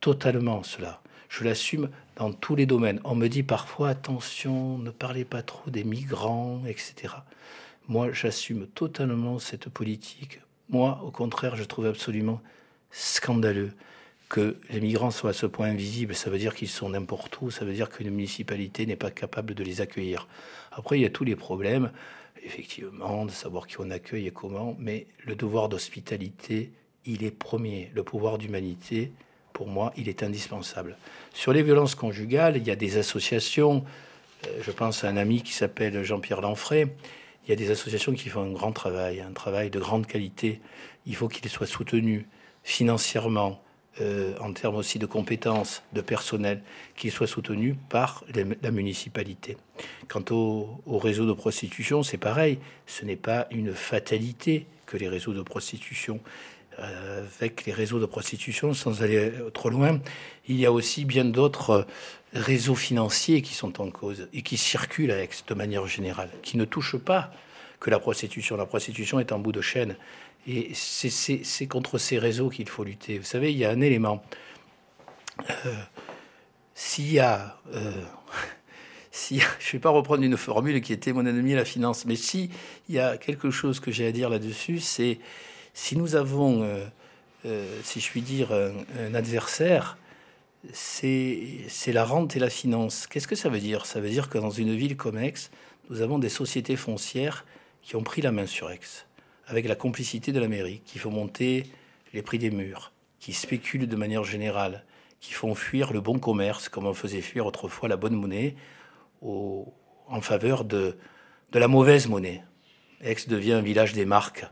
[0.00, 1.00] totalement cela.
[1.28, 3.00] Je l'assume dans tous les domaines.
[3.04, 7.14] On me dit parfois attention, ne parlez pas trop des migrants, etc.
[7.88, 10.40] Moi, j'assume totalement cette politique.
[10.68, 12.40] Moi, au contraire, je trouve absolument
[12.90, 13.72] scandaleux
[14.28, 16.14] que les migrants soient à ce point invisibles.
[16.14, 19.54] Ça veut dire qu'ils sont n'importe où, ça veut dire qu'une municipalité n'est pas capable
[19.54, 20.28] de les accueillir.
[20.70, 21.90] Après, il y a tous les problèmes,
[22.44, 26.70] effectivement, de savoir qui on accueille et comment, mais le devoir d'hospitalité,
[27.06, 27.90] il est premier.
[27.92, 29.10] Le pouvoir d'humanité,
[29.52, 30.96] pour moi, il est indispensable.
[31.34, 33.84] Sur les violences conjugales, il y a des associations.
[34.46, 36.86] Euh, je pense à un ami qui s'appelle Jean-Pierre Lanfray.
[37.46, 40.60] Il y a des associations qui font un grand travail, un travail de grande qualité.
[41.06, 42.26] Il faut qu'ils soient soutenus
[42.62, 43.62] financièrement,
[44.00, 46.62] euh, en termes aussi de compétences, de personnel,
[46.96, 49.56] qu'ils soient soutenus par la municipalité.
[50.08, 52.58] Quant au, au réseau de prostitution, c'est pareil.
[52.86, 56.20] Ce n'est pas une fatalité que les réseaux de prostitution
[56.78, 60.00] avec les réseaux de prostitution, sans aller trop loin,
[60.48, 61.84] il y a aussi bien d'autres euh,
[62.32, 66.64] réseaux financiers qui sont en cause et qui circulent avec, de manière générale, qui ne
[66.64, 67.30] touchent pas
[67.80, 68.56] que la prostitution.
[68.56, 69.96] La prostitution est en bout de chaîne.
[70.46, 73.18] Et c'est contre ces réseaux qu'il faut lutter.
[73.18, 74.22] Vous savez, il y a un élément.
[75.50, 75.74] Euh,
[76.74, 77.58] s'il y a...
[79.10, 82.16] si, je ne vais pas reprendre une formule qui était mon ennemi la finance, mais
[82.16, 82.50] s'il
[82.88, 85.18] y a quelque chose que j'ai à dire là-dessus, c'est
[85.74, 86.84] si nous avons, euh,
[87.46, 89.96] euh, si je puis dire, un, adversaire
[90.72, 93.06] c'est la rente et la finance.
[93.06, 93.86] Qu'est-ce que ça veut dire?
[93.86, 95.32] Ça veut dire que dans une ville comme Aix,
[95.88, 97.46] nous avons des sociétés foncières
[97.82, 98.80] qui ont pris la main sur Aix,
[99.46, 101.64] avec la complicité de la mairie, qui font monter
[102.12, 104.84] les prix des murs, qui spéculent de manière générale,
[105.20, 108.54] qui font fuir le bon commerce, comme on faisait fuir autrefois la bonne monnaie,
[109.22, 110.98] en faveur de,
[111.52, 112.42] de la mauvaise monnaie.
[113.00, 114.44] Aix devient un village des marques,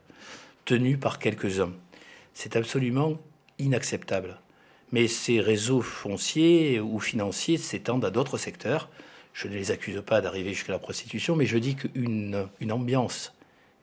[0.68, 1.72] tenu par quelques-uns.
[2.34, 3.14] C'est absolument
[3.58, 4.38] inacceptable.
[4.92, 8.90] Mais ces réseaux fonciers ou financiers s'étendent à d'autres secteurs.
[9.32, 13.32] Je ne les accuse pas d'arriver jusqu'à la prostitution, mais je dis qu'une une ambiance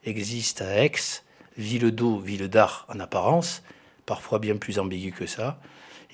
[0.04, 0.92] existe à Aix,
[1.58, 3.64] ville d'eau, ville d'art en apparence,
[4.04, 5.58] parfois bien plus ambiguë que ça.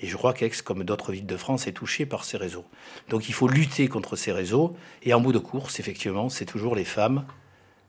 [0.01, 2.65] Et je crois qu'Aix, comme d'autres villes de France, est touchée par ces réseaux.
[3.09, 4.75] Donc il faut lutter contre ces réseaux.
[5.03, 7.27] Et en bout de course, effectivement, c'est toujours les femmes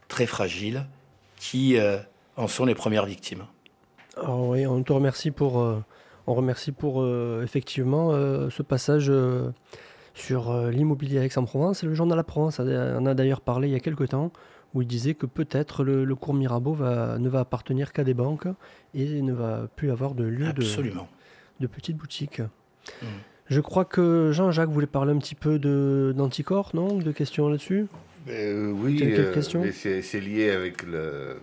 [0.08, 0.84] très fragiles
[1.38, 1.98] qui euh,
[2.36, 3.44] en sont les premières victimes.
[4.16, 5.82] Alors oui, on te remercie pour, euh,
[6.26, 8.12] on remercie pour euh, effectivement
[8.50, 9.12] ce passage
[10.14, 11.82] sur l'immobilier à Aix-en-Provence.
[11.82, 14.32] Le journal La Provence en a d'ailleurs parlé il y a quelques temps
[14.72, 18.48] où il disait que peut-être le, cours Mirabeau va, ne va appartenir qu'à des banques
[18.92, 21.08] et ne va plus avoir de lieu Absolument
[21.60, 22.40] de petites boutiques.
[22.40, 23.06] Mm.
[23.46, 25.58] Je crois que Jean-Jacques voulait parler un petit peu
[26.14, 26.98] d'anticorps, non?
[26.98, 27.86] De questions là-dessus?
[28.28, 31.36] Euh, Oui, euh, c'est lié avec le,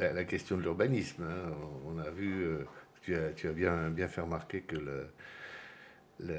[0.00, 1.22] la, question de l'urbanisme.
[1.22, 1.52] Hein.
[1.86, 2.66] On a vu, euh,
[3.02, 6.36] tu, as, tu, bien, bien fait remarquer que le,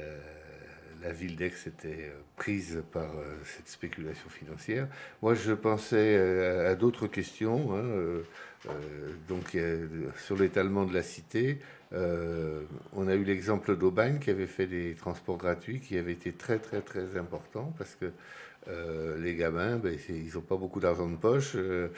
[1.02, 3.10] la ville d'Aix était prise par
[3.44, 4.86] cette spéculation financière.
[5.22, 6.16] Moi, je pensais
[6.66, 7.76] à, d'autres questions.
[7.76, 8.72] Hein,
[9.28, 9.56] donc,
[10.18, 11.58] sur l'étalement de la cité,
[11.94, 12.62] euh,
[12.94, 16.58] on a eu l'exemple d'Aubagne qui avait fait des transports gratuits qui avaient été très
[16.58, 18.10] très très importants parce que
[18.68, 21.52] euh, les gamins, ben, ils n'ont pas beaucoup d'argent de poche.
[21.56, 21.88] Euh,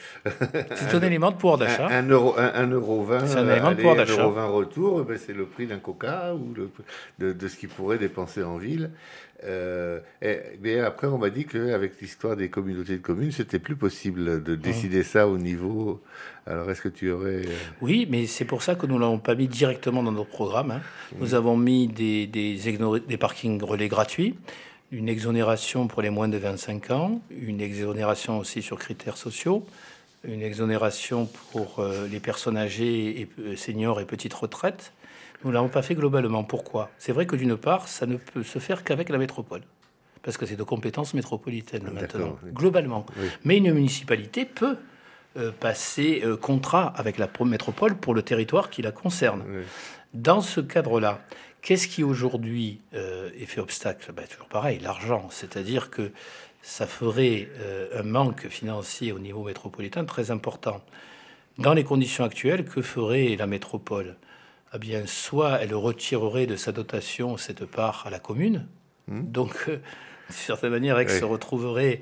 [0.75, 1.89] c'est un élément de pouvoir d'achat.
[1.89, 4.25] Un, euro, un, euro 20, c'est un élément de pouvoir d'achat.
[4.25, 6.55] retour, ben, c'est le prix d'un coca ou
[7.19, 8.91] de, de, ce qu'ils pourraient dépenser en ville.
[9.45, 10.01] Euh,
[10.63, 14.55] mais après, on m'a dit qu'avec l'histoire des communautés de communes, c'était plus possible de
[14.55, 16.03] décider ça au niveau.
[16.47, 17.43] Alors, est-ce que tu aurais.
[17.47, 20.25] Euh, oui, mais c'est pour ça que nous ne l'avons pas mis directement dans nos
[20.25, 20.71] programmes.
[20.71, 20.81] Hein.
[21.19, 22.57] Nous avons mis des, des,
[23.07, 24.35] des parkings relais gratuits
[24.95, 29.67] une exonération pour les moins de 25 ans, une exonération aussi sur critères sociaux,
[30.23, 34.93] une exonération pour euh, les personnes âgées et seniors et petites retraites,
[35.43, 36.45] nous ne l'avons pas fait globalement.
[36.45, 36.91] Pourquoi?
[36.99, 39.63] C'est vrai que d'une part, ça ne peut se faire qu'avec la métropole.
[40.23, 43.05] Parce que c'est de compétences métropolitaines maintenant, globalement.
[43.45, 44.79] Mais une municipalité peut
[45.37, 49.43] euh, passer euh, contrat avec la métropole pour le territoire qui la concerne.
[50.15, 51.21] Dans ce cadre-là,
[51.65, 54.13] qu'est-ce qui aujourd'hui euh, est fait obstacle?
[54.13, 55.27] Ben, Toujours pareil, l'argent.
[55.31, 56.13] C'est-à-dire que
[56.63, 57.49] ça ferait
[57.95, 60.81] un manque financier au niveau métropolitain très important.
[61.59, 64.17] Dans les conditions actuelles, que ferait la métropole?
[64.75, 68.67] Eh bien, soit elle retirerait de sa dotation cette part à la commune.
[69.07, 69.23] Hmm.
[69.31, 72.01] Donc, euh, d'une certaine manière, elle se retrouverait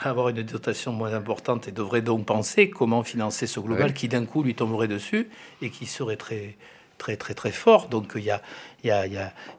[0.00, 4.08] à avoir une dotation moins importante et devrait donc penser comment financer ce global qui
[4.08, 5.28] d'un coup lui tomberait dessus
[5.62, 6.56] et qui serait très,
[6.98, 7.88] très, très, très fort.
[7.88, 8.42] Donc il y a,
[8.84, 9.14] il y a, il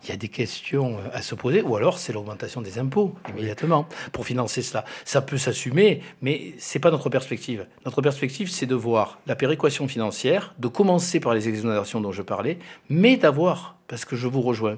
[0.09, 4.25] y a, des questions à se poser, ou alors c'est l'augmentation des impôts immédiatement pour
[4.25, 4.85] financer cela.
[5.05, 7.65] Ça peut s'assumer, mais c'est pas notre perspective.
[7.85, 12.21] Notre perspective, c'est de voir la péréquation financière, de commencer par les exonérations dont je
[12.21, 14.77] parlais, mais d'avoir, parce que je vous rejoins,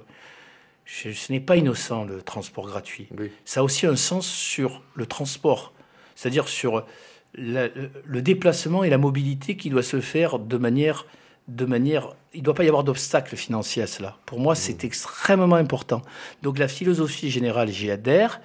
[0.86, 3.08] ce n'est pas innocent le transport gratuit.
[3.45, 5.74] Ça a aussi un sens sur le transport,
[6.15, 6.86] c'est-à-dire sur
[7.34, 11.06] le déplacement et la mobilité qui doit se faire de manière
[11.47, 12.15] de manière...
[12.34, 14.17] Il ne doit pas y avoir d'obstacle financier à cela.
[14.25, 14.88] Pour moi, c'est mmh.
[14.88, 16.01] extrêmement important.
[16.41, 18.39] Donc la philosophie générale, j'y adhère.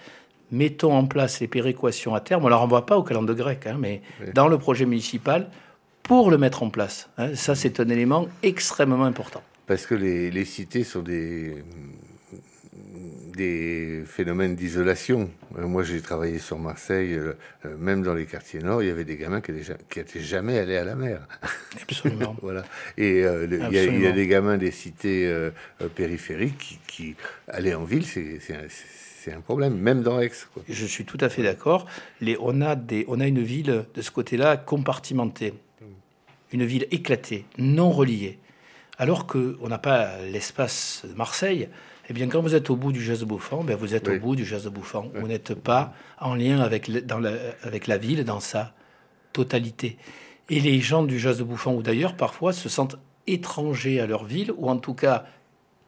[0.50, 2.42] Mettons en place les péréquations à terme.
[2.42, 4.02] On ne la renvoie pas au calendrier grec, hein, mais
[4.34, 5.50] dans le projet municipal,
[6.02, 7.08] pour le mettre en place.
[7.18, 7.34] Hein.
[7.34, 9.42] ça, c'est un élément extrêmement important.
[9.66, 11.64] Parce que les, les cités sont des,
[13.36, 15.30] des phénomènes d'isolation.
[15.56, 18.90] Euh, moi, j'ai travaillé sur Marseille, euh, euh, même dans les quartiers nord, il y
[18.90, 21.28] avait des gamins qui n'étaient jamais allés à la mer.
[21.82, 22.34] Absolument.
[22.42, 22.64] voilà.
[22.96, 25.30] Et il y, a des gamins des cités
[25.94, 27.14] périphériques qui,
[27.46, 30.32] allaient en ville, c'est un problème, même dans Aix.
[30.68, 31.86] Je suis tout à fait d'accord.
[32.40, 35.54] On, a on a une ville de ce côté-là compartimentée,
[36.52, 38.38] une ville éclatée, non reliée.
[38.98, 41.68] Alors qu'on n'a pas l'espace de Marseille,
[42.08, 44.18] eh bien, quand vous êtes au bout du jazz de Bouffant, ben vous êtes au
[44.18, 45.10] bout du jazz de Bouffant.
[45.14, 48.72] Vous n'êtes pas en lien avec, dans la, avec la ville dans sa
[49.32, 49.98] totalité.
[50.48, 54.24] Et les gens du jazz de Bouffant, ou d'ailleurs, parfois, se sentent étrangers à leur
[54.24, 55.24] ville, ou en tout cas,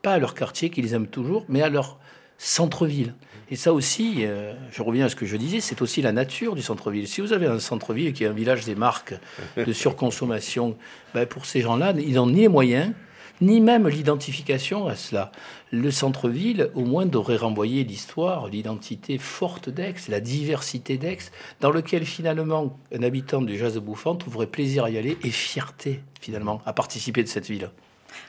[0.03, 1.99] pas à leur quartier, qu'ils aiment toujours, mais à leur
[2.37, 3.15] centre-ville.
[3.51, 6.55] Et ça aussi, euh, je reviens à ce que je disais, c'est aussi la nature
[6.55, 7.09] du centre-ville.
[7.09, 9.15] Si vous avez un centre-ville qui est un village des marques
[9.57, 10.77] de surconsommation,
[11.15, 12.93] ben pour ces gens-là, ils n'ont ni les moyens,
[13.41, 15.33] ni même l'identification à cela.
[15.71, 21.19] Le centre-ville, au moins, devrait renvoyer l'histoire, l'identité forte d'Aix, la diversité d'Aix,
[21.61, 25.31] dans lequel finalement un habitant du Jazz de Bouffant trouverait plaisir à y aller et
[25.31, 27.71] fierté finalement à participer de cette ville.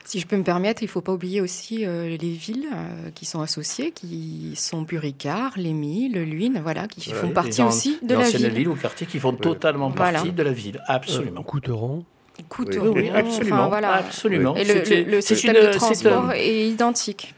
[0.04, 3.10] Si je peux me permettre, il ne faut pas oublier aussi euh, les villes euh,
[3.14, 8.14] qui sont associées, qui sont Buricard, Lémy, Le Luynes, voilà, qui font partie aussi de
[8.14, 8.48] la ville.
[8.50, 11.40] villes ou quartiers qui font totalement partie de la ville, absolument.
[11.40, 12.04] Euh, Couteron.
[12.48, 13.68] Couteron, oui, absolument.
[13.68, 13.94] voilà.
[13.94, 14.54] absolument.
[14.56, 17.34] Et le, système de transport est identique.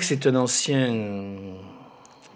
[0.00, 1.36] C'est un ancien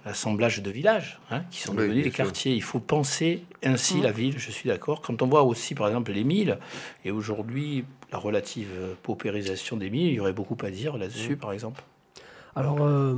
[0.05, 2.55] assemblage de villages hein, qui sont devenus des quartiers.
[2.55, 4.03] Il faut penser ainsi mmh.
[4.03, 5.03] la ville, je suis d'accord.
[5.03, 6.59] Quand on voit aussi, par exemple, les milles,
[7.05, 8.69] et aujourd'hui, la relative
[9.03, 11.39] paupérisation des milles, il y aurait beaucoup à dire là-dessus, mmh.
[11.39, 11.83] par exemple.
[12.59, 13.15] Alors, euh,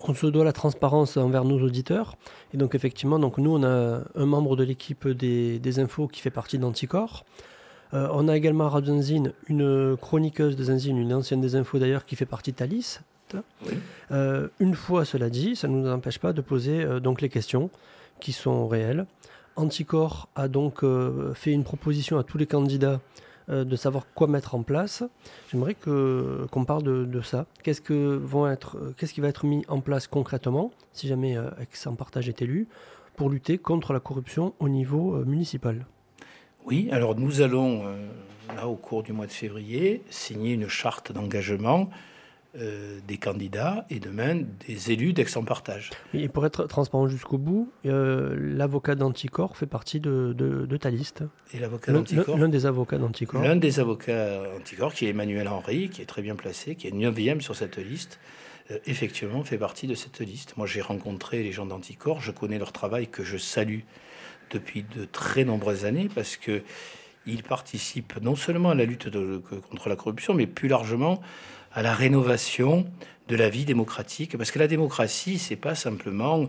[0.00, 2.16] on se doit la transparence envers nos auditeurs.
[2.52, 6.20] Et donc, effectivement, donc nous, on a un membre de l'équipe des, des, infos qui
[6.20, 7.24] fait partie d'Anticor.
[7.94, 8.98] Euh, on a également à Radio
[9.48, 13.00] une chroniqueuse des Enzine, une ancienne des infos d'ailleurs, qui fait partie de Thalys,
[14.10, 17.30] euh, une fois cela dit, ça ne nous empêche pas de poser euh, donc les
[17.30, 17.70] questions
[18.20, 19.06] qui sont réelles.
[19.56, 20.82] Anticor a donc
[21.34, 23.00] fait une proposition à tous les candidats
[23.48, 25.02] de savoir quoi mettre en place.
[25.50, 27.44] J'aimerais que qu'on parle de, ça.
[27.62, 31.86] Qu'est-ce que vont être, qu'est-ce qui va être mis en place concrètement si jamais Aix
[31.86, 32.66] en partage est élu
[33.14, 35.84] pour lutter contre la corruption au niveau municipal?
[36.64, 37.84] Oui, alors nous allons
[38.56, 41.90] là au cours du mois de février signer une charte d'engagement
[42.58, 45.88] euh, des candidats et demain des élus d'Aix-en-Partage.
[46.12, 51.24] Et pour être transparent jusqu'au bout, euh, l'avocat d'Anticor fait partie de, de, ta liste.
[51.54, 53.42] Et l'avocat d'Anticor L'un des avocats d'Anticor.
[53.42, 56.90] L'un des avocats d'Anticor, qui est Emmanuel Henry, qui est très bien placé, qui est
[56.90, 58.20] 9e sur cette liste,
[58.70, 60.58] euh, effectivement fait partie de cette liste.
[60.58, 63.80] Moi, j'ai rencontré les gens d'Anticor, je connais leur travail que je salue
[64.52, 66.62] depuis de très nombreuses années parce que
[67.26, 69.08] ils participent non seulement à la lutte
[69.70, 71.20] contre la corruption, mais plus largement
[71.72, 72.86] à la rénovation
[73.28, 74.36] de la vie démocratique.
[74.36, 76.48] Parce que la démocratie, c'est pas simplement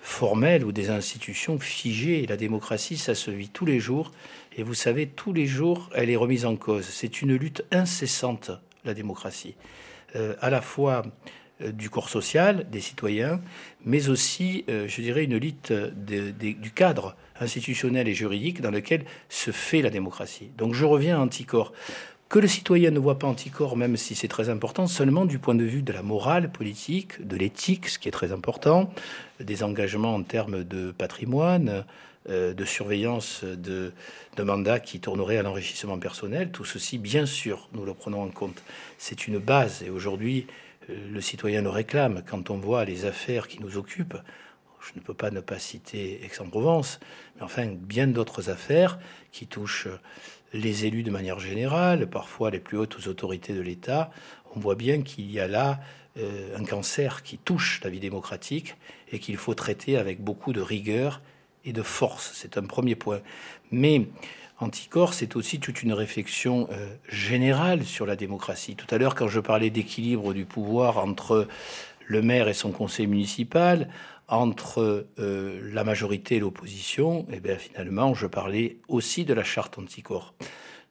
[0.00, 2.26] formel ou des institutions figées.
[2.26, 4.10] La démocratie, ça se vit tous les jours.
[4.56, 6.84] Et vous savez, tous les jours, elle est remise en cause.
[6.84, 8.50] C'est une lutte incessante,
[8.84, 9.56] la démocratie.
[10.16, 11.02] Euh, à la fois
[11.60, 13.40] du corps social, des citoyens,
[13.84, 19.50] mais aussi, euh, je dirais, une lutte du cadre institutionnel et juridique dans lequel se
[19.50, 20.50] fait la démocratie.
[20.58, 21.72] Donc je reviens à Anticorps
[22.28, 25.54] que le citoyen ne voit pas anticorps, même si c'est très important, seulement du point
[25.54, 28.92] de vue de la morale politique, de l'éthique, ce qui est très important,
[29.38, 31.84] des engagements en termes de patrimoine,
[32.30, 33.92] euh, de surveillance de,
[34.42, 36.50] mandats qui tourneraient à l'enrichissement personnel.
[36.50, 38.62] Tout ceci, bien sûr, nous le prenons en compte.
[38.98, 42.22] C'est une base et aujourd'hui, euh, le citoyen le réclame.
[42.28, 44.18] Quand on voit les affaires qui nous occupent,
[44.80, 47.00] je ne peux pas ne pas citer Aix-en-Provence,
[47.36, 48.98] mais enfin bien d'autres affaires
[49.32, 49.88] qui touchent
[50.52, 54.10] les élus de manière générale, parfois les plus hautes autorités de l'État,
[54.54, 55.80] on voit bien qu'il y a là
[56.16, 58.76] euh, un cancer qui touche la vie démocratique
[59.10, 61.20] et qu'il faut traiter avec beaucoup de rigueur
[61.64, 62.30] et de force.
[62.34, 63.20] C'est un premier point.
[63.72, 64.06] Mais
[64.64, 68.76] Anticorps, c'est aussi toute une réflexion euh, générale sur la démocratie.
[68.76, 71.46] Tout à l'heure, quand je parlais d'équilibre du pouvoir entre
[72.06, 73.90] le maire et son conseil municipal,
[74.26, 79.44] entre euh, la majorité et l'opposition, et eh bien finalement, je parlais aussi de la
[79.44, 80.32] charte anticorps.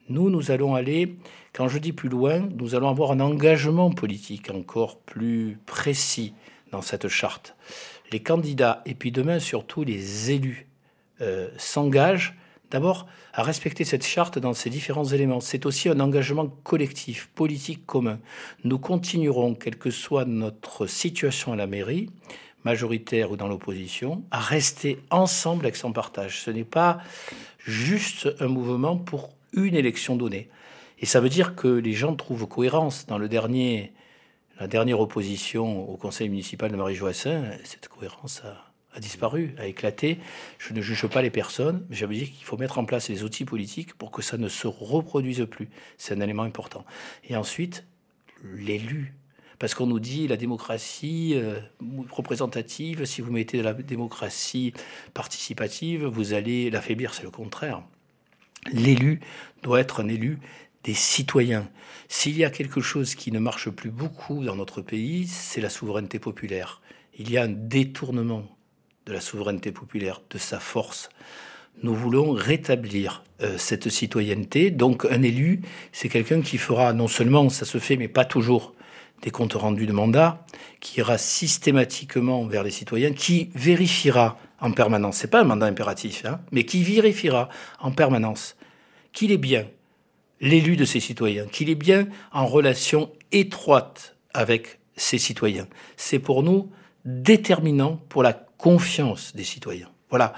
[0.08, 1.18] Nous, nous allons aller,
[1.52, 6.36] quand je dis plus loin, nous allons avoir un engagement politique encore plus précis
[6.72, 7.56] dans cette charte.
[8.12, 10.68] Les candidats, et puis demain surtout les élus,
[11.22, 12.36] euh, s'engagent
[12.74, 15.40] d'abord à respecter cette charte dans ses différents éléments.
[15.40, 18.20] C'est aussi un engagement collectif, politique commun.
[18.64, 22.10] Nous continuerons, quelle que soit notre situation à la mairie,
[22.64, 26.42] majoritaire ou dans l'opposition, à rester ensemble avec son partage.
[26.42, 27.00] Ce n'est pas
[27.60, 30.50] juste un mouvement pour une élection donnée.
[30.98, 33.06] Et ça veut dire que les gens trouvent cohérence.
[33.06, 33.94] Dans le dernier,
[34.60, 40.20] la dernière opposition au conseil municipal de Marie-Joassin, cette cohérence a, disparu, a éclaté.
[40.60, 43.24] Je ne juge pas les personnes, mais j'avais dit qu'il faut mettre en place les
[43.24, 45.70] outils politiques pour que ça ne se reproduise plus.
[45.98, 46.86] C'est un élément important.
[47.28, 47.86] Et ensuite,
[48.44, 49.14] l'élu
[49.64, 51.58] parce qu'on nous dit la démocratie euh,
[52.12, 54.74] représentative, si vous mettez de la démocratie
[55.14, 57.82] participative, vous allez l'affaiblir, c'est le contraire.
[58.74, 59.22] L'élu
[59.62, 60.40] doit être un élu
[60.84, 61.70] des citoyens.
[62.10, 65.70] S'il y a quelque chose qui ne marche plus beaucoup dans notre pays, c'est la
[65.70, 66.82] souveraineté populaire.
[67.18, 68.46] Il y a un détournement
[69.06, 71.10] de la souveraineté populaire, de sa force.
[71.82, 74.72] Nous voulons rétablir euh, cette citoyenneté.
[74.72, 78.74] Donc un élu, c'est quelqu'un qui fera non seulement, ça se fait, mais pas toujours,
[79.22, 80.46] des comptes rendus de mandat,
[80.80, 86.24] qui ira systématiquement vers les citoyens, qui vérifiera en permanence, c'est pas un mandat impératif,
[86.26, 87.50] hein, mais qui vérifiera
[87.80, 88.56] en permanence
[89.12, 89.68] qu'il est bien
[90.40, 95.68] l'élu de ses citoyens, qu'il est bien en relation étroite avec ses citoyens.
[95.96, 96.70] C'est pour nous
[97.06, 98.34] déterminant pour la
[98.64, 99.90] confiance des citoyens.
[100.10, 100.32] Voilà,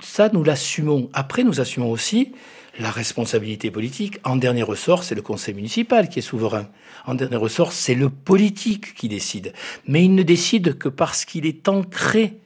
[0.00, 1.10] ça nous l'assumons.
[1.12, 2.30] Après, nous assumons aussi
[2.78, 4.20] la responsabilité politique.
[4.22, 6.68] En dernier ressort, c'est le conseil municipal qui est souverain.
[7.04, 9.54] En dernier ressort, c'est le politique qui décide.
[9.88, 12.38] Mais il ne décide que parce qu'il est ancré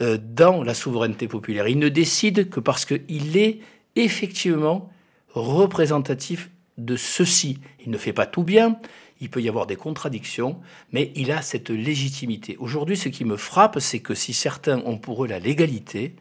[0.00, 1.66] euh, dans la souveraineté populaire.
[1.66, 3.58] Il ne décide que parce qu'il est
[3.96, 4.92] effectivement
[5.34, 7.58] représentatif de ceci.
[7.84, 8.78] Il ne fait pas tout bien,
[9.20, 10.60] il peut y avoir des contradictions,
[10.92, 12.56] mais il a cette légitimité.
[12.58, 16.14] Aujourd'hui, ce qui me frappe, c'est que si certains ont pour eux la légalité,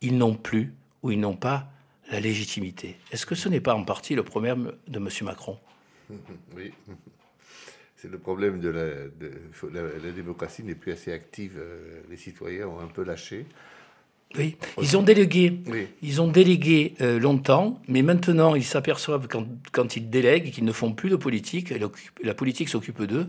[0.00, 1.68] ils n'ont plus ou ils n'ont pas
[2.10, 2.96] la légitimité.
[3.12, 5.08] Est-ce que ce n'est pas en partie le problème de M.
[5.22, 5.58] Macron?
[6.56, 6.72] Oui.
[7.96, 8.84] C'est le problème de la,
[9.72, 11.54] la, démocratie n'est plus assez active.
[11.56, 13.46] Euh, les citoyens ont un peu lâché.
[14.36, 15.60] Oui, ils ont délégué.
[16.02, 20.72] Ils ont délégué euh, longtemps, mais maintenant ils s'aperçoivent quand, quand, ils délèguent qu'ils ne
[20.72, 21.72] font plus de politique.
[22.22, 23.28] La politique s'occupe d'eux.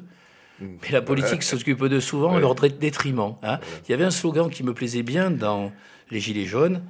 [0.59, 0.65] Mm.
[0.81, 3.35] Mais la politique s'occupe d'eux souvent à leur détriment.
[3.43, 3.59] Hein.
[3.87, 5.71] Il y avait un slogan qui me plaisait bien dans
[6.11, 6.81] Les Gilets jaunes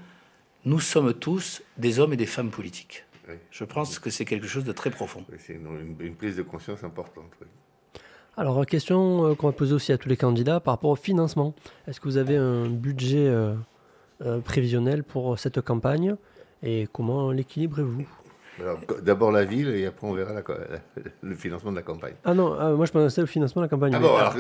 [0.68, 3.06] nous sommes tous des hommes et des femmes politiques.
[3.52, 5.24] Je pense que c'est quelque chose de très profond.
[5.38, 7.32] c'est une, prise de conscience importante.
[8.38, 11.56] Alors, question euh, qu'on va poser aussi à tous les candidats par rapport au financement.
[11.88, 13.56] Est-ce que vous avez un budget euh,
[14.44, 16.16] prévisionnel pour cette campagne
[16.64, 18.06] et comment l'équilibrez-vous?
[19.04, 20.34] D'abord la ville et après on verra
[21.22, 22.16] le financement de la campagne.
[22.26, 23.92] Ah non, ah, moi je pensais au financement de la campagne.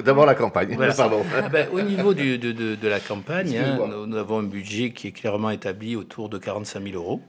[0.03, 1.21] D'abord la campagne, pardon.
[1.35, 5.07] Ah ben, au niveau du, de, de, la campagne, hein, nous, avons un budget qui
[5.07, 7.21] est clairement établi autour de 45 000 euros.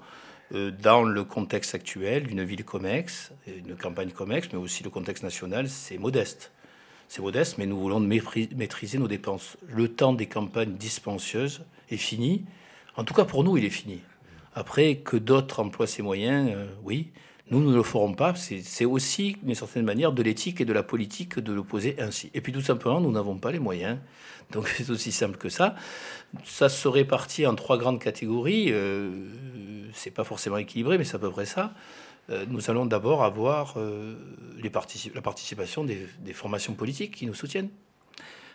[0.54, 5.22] Euh, dans le contexte actuel d'une ville COMEX, une campagne COMEX, mais aussi le contexte
[5.22, 6.52] national, c'est modeste.
[7.06, 9.58] C'est modeste, mais nous voulons maîtriser nos dépenses.
[9.68, 12.44] Le temps des campagnes dispensieuses est fini.
[12.96, 14.00] En tout cas, pour nous, il est fini.
[14.54, 17.12] Après, que d'autres emploient ces moyens, euh, oui.
[17.50, 18.34] Nous, ne le ferons pas.
[18.34, 22.30] C'est aussi, d'une certaine manière, de l'éthique et de la politique de l'opposer ainsi.
[22.34, 23.98] Et puis, tout simplement, nous n'avons pas les moyens.
[24.50, 25.76] Donc, c'est aussi simple que ça.
[26.44, 28.66] Ça se répartit en trois grandes catégories.
[28.70, 29.10] Euh,
[29.94, 31.72] c'est pas forcément équilibré, mais c'est à peu près ça.
[32.28, 33.76] Euh, nous allons d'abord avoir
[34.60, 34.70] la
[35.22, 37.70] participation des, formations politiques qui nous soutiennent.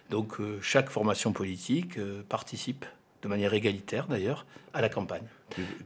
[0.09, 2.85] Donc, chaque formation politique participe
[3.23, 5.23] de manière égalitaire d'ailleurs, à la campagne.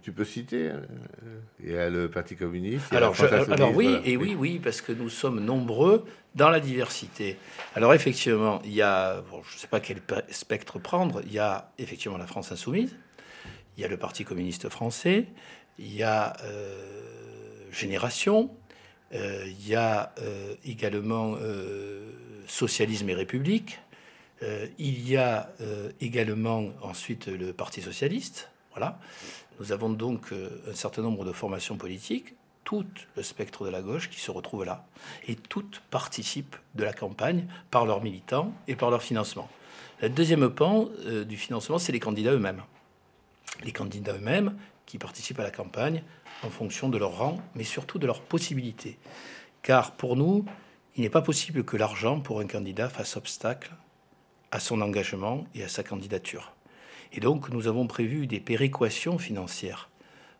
[0.01, 0.81] Tu, peux citer euh,
[1.63, 2.91] Il y a le Parti communiste.
[2.93, 3.15] alors,
[3.51, 7.37] alors oui, et oui, oui, parce que nous sommes nombreux dans la diversité.
[7.75, 11.71] Alors effectivement, il y a, je ne sais pas quel spectre prendre, il y a
[11.77, 12.95] effectivement la France insoumise,
[13.77, 15.27] il y a le Parti communiste français,
[15.77, 18.49] il y a euh, Génération,
[19.13, 20.13] euh, il y a
[20.65, 21.35] également
[22.47, 23.79] Socialisme et République,
[24.43, 28.49] euh, il y a euh, également ensuite le Parti socialiste.
[28.71, 28.99] Voilà.
[29.59, 32.85] Nous avons donc euh, un certain nombre de formations politiques, tout
[33.15, 34.85] le spectre de la gauche qui se retrouve là,
[35.27, 39.49] et toutes participent de la campagne par leurs militants et par leur financement.
[40.01, 40.89] Le deuxième pan
[41.25, 42.61] du financement, c'est les candidats eux-mêmes.
[43.63, 46.03] Les candidats eux-mêmes qui participent à la campagne
[46.43, 48.99] en fonction de leur rang, mais surtout de leurs possibilités.
[49.63, 50.45] Car pour nous,
[50.97, 53.71] il n'est pas possible que l'argent pour un candidat fasse obstacle
[54.51, 56.53] à son engagement et à sa candidature.
[57.13, 59.89] Et donc nous avons prévu des péréquations financières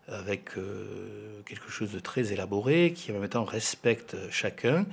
[0.08, 4.86] avec euh, quelque chose de très élaboré qui en même temps respecte chacun,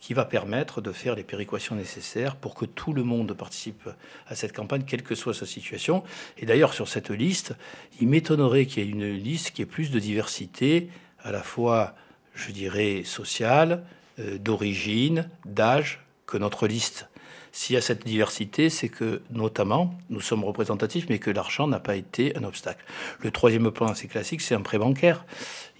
[0.00, 3.88] qui va permettre de faire les péréquations nécessaires pour que tout le monde participe
[4.26, 6.02] à cette campagne, quelle que soit sa situation.
[6.38, 7.54] Et d'ailleurs sur cette liste,
[8.00, 10.88] il m'étonnerait qu'il y ait une liste qui ait plus de diversité,
[11.22, 11.94] à la fois,
[12.34, 13.84] je dirais, sociale,
[14.18, 17.08] euh, d'origine, d'âge, que notre liste.
[17.54, 21.80] S'il y a cette diversité, c'est que notamment nous sommes représentatifs, mais que l'argent n'a
[21.80, 22.82] pas été un obstacle.
[23.20, 25.26] Le troisième point assez classique, c'est un prêt bancaire.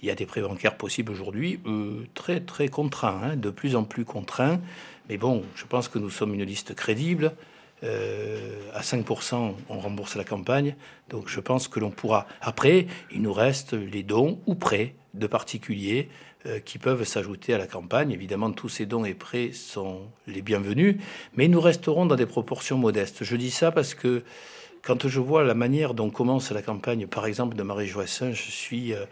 [0.03, 3.75] Il y a des prêts bancaires possibles aujourd'hui, euh, très très contraints, hein, de plus
[3.75, 4.61] en plus contraints.
[5.09, 7.33] Mais bon, je pense que nous sommes une liste crédible.
[7.83, 10.75] Euh, à 5%, on rembourse la campagne.
[11.09, 12.27] Donc je pense que l'on pourra.
[12.39, 16.09] Après, il nous reste les dons ou prêts de particuliers
[16.65, 18.11] qui peuvent s'ajouter à la campagne.
[18.11, 20.97] Évidemment, tous ces dons et prêts sont les bienvenus,
[21.35, 23.23] mais nous resterons dans des proportions modestes.
[23.23, 24.23] Je dis ça parce que
[24.83, 28.51] quand je vois la manière dont commence la campagne, par exemple, de Marie Joissin, je
[28.51, 29.05] suis, euh,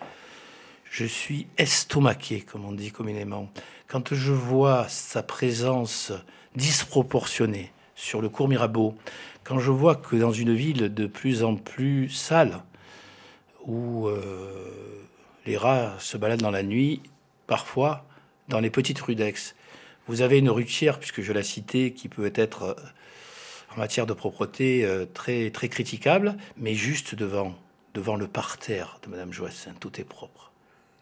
[0.91, 3.49] je suis estomaqué, comme on dit communément.
[3.87, 6.11] Quand je vois sa présence
[6.55, 8.95] disproportionnée sur le cours Mirabeau,
[9.45, 12.61] quand je vois que dans une ville de plus en plus sale,
[13.65, 15.05] où euh,
[15.45, 17.01] les rats se baladent dans la nuit,
[17.51, 18.05] parfois
[18.47, 19.33] dans les petites rues d'Aix.
[20.07, 22.75] Vous avez une rue tiers, puisque je l'ai citée, qui peut être euh,
[23.75, 27.53] en matière de propreté euh, très, très critiquable, mais juste devant,
[27.93, 30.47] devant le parterre de Madame Joassin, tout est propre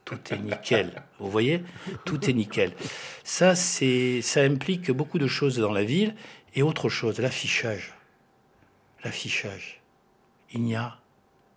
[0.05, 1.03] tout est nickel.
[1.19, 1.61] Vous voyez?
[2.03, 2.73] Tout est nickel.
[3.23, 6.15] Ça, c'est, ça implique beaucoup de choses dans la ville
[6.55, 7.93] et autre chose, l'affichage.
[9.03, 9.81] L'affichage.
[10.51, 10.97] Il n'y a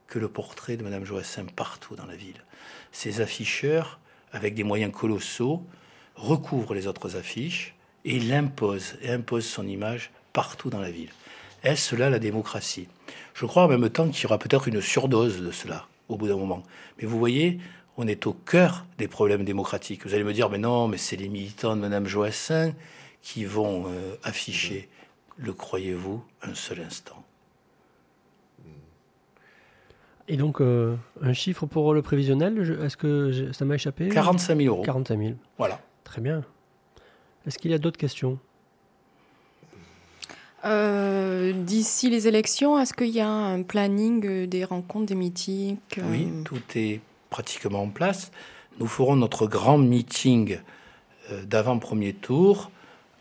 [0.07, 2.45] que le portrait de Madame Joassin partout dans la ville.
[2.91, 3.99] Ces afficheurs,
[4.33, 5.63] avec des moyens colossaux,
[6.15, 7.75] recouvrent les autres affiches
[8.05, 11.11] et l'imposent et imposent son image partout dans la ville.
[11.63, 12.89] Est-ce cela la démocratie?
[13.35, 16.29] Je crois en même temps qu'il y aura peut-être une surdose de cela au bout
[16.29, 16.63] d'un moment.
[16.99, 17.61] Mais vous voyez,
[17.97, 20.05] on est au cœur des problèmes démocratiques.
[20.05, 22.73] Vous allez me dire, mais non, mais c'est les militants de Mme Joassin
[23.23, 24.89] qui vont euh, afficher.
[25.37, 27.25] Le croyez-vous un seul instant?
[30.29, 34.75] Et donc, euh, un chiffre pour le prévisionnel, est-ce que ça m'a échappé 45 000
[34.75, 34.83] euros.
[34.83, 35.33] 45 000.
[35.59, 35.81] Voilà.
[36.05, 36.43] Très bien.
[37.47, 38.39] Est-ce qu'il y a d'autres questions?
[40.65, 46.29] Euh, D'ici les élections, est-ce qu'il y a un planning des rencontres, des meetings Oui,
[46.45, 47.01] tout est
[47.31, 48.31] pratiquement en place.
[48.79, 50.59] Nous ferons notre grand meeting
[51.31, 52.71] euh, d'avant-premier tour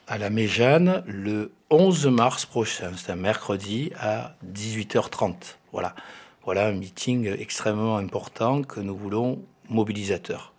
[0.08, 2.92] à la Méjane le 11 mars prochain.
[2.96, 5.34] C'est un mercredi à 18h30.
[5.72, 5.96] Voilà.
[6.44, 10.54] Voilà un meeting extrêmement important que nous voulons mobilisateur.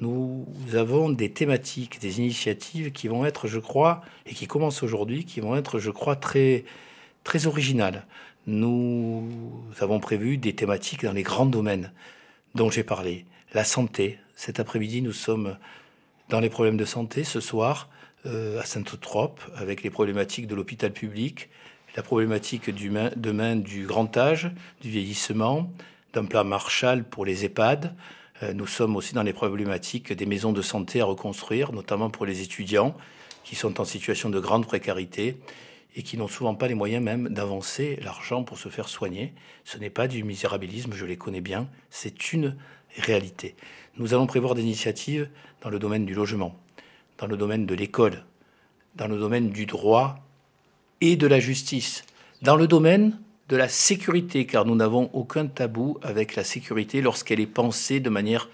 [0.00, 5.24] Nous avons des thématiques, des initiatives qui vont être, je crois, et qui commencent aujourd'hui,
[5.24, 6.64] qui vont être, je crois, très,
[7.22, 8.06] très originales.
[8.46, 9.28] Nous
[9.80, 11.92] avons prévu des thématiques dans les grands domaines
[12.54, 13.24] dont j'ai parlé.
[13.52, 14.18] La santé.
[14.34, 15.58] Cet après-midi, nous sommes
[16.28, 17.24] dans les problèmes de santé.
[17.24, 17.88] Ce soir,
[18.26, 21.50] euh, à Sainte-Trope, avec les problématiques de l'hôpital public,
[21.96, 25.70] la problématique demain du grand âge, du vieillissement,
[26.12, 27.94] d'un plan Marshall pour les EHPAD.
[28.42, 32.26] Euh, nous sommes aussi dans les problématiques des maisons de santé à reconstruire, notamment pour
[32.26, 32.96] les étudiants
[33.44, 35.38] qui sont en situation de grande précarité
[35.96, 39.32] et qui n'ont souvent pas les moyens même d'avancer l'argent pour se faire soigner.
[39.64, 42.56] Ce n'est pas du misérabilisme, je les connais bien, c'est une
[42.96, 43.54] réalité.
[43.96, 45.28] Nous allons prévoir des initiatives
[45.60, 46.58] dans le domaine du logement,
[47.18, 48.24] dans le domaine de l'école,
[48.96, 50.23] dans le domaine du droit
[51.00, 52.04] et de la justice,
[52.42, 53.18] dans le domaine
[53.48, 58.10] de la sécurité, car nous n'avons aucun tabou avec la sécurité lorsqu'elle est pensée de
[58.10, 58.48] manière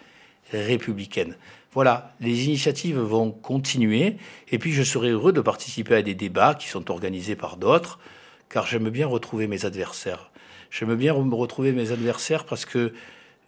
[0.52, 1.36] républicaine.
[1.72, 4.16] Voilà, les initiatives vont continuer,
[4.50, 8.00] et puis je serai heureux de participer à des débats qui sont organisés par d'autres,
[8.48, 10.30] car j'aime bien retrouver mes adversaires.
[10.70, 12.92] J'aime bien retrouver mes adversaires parce que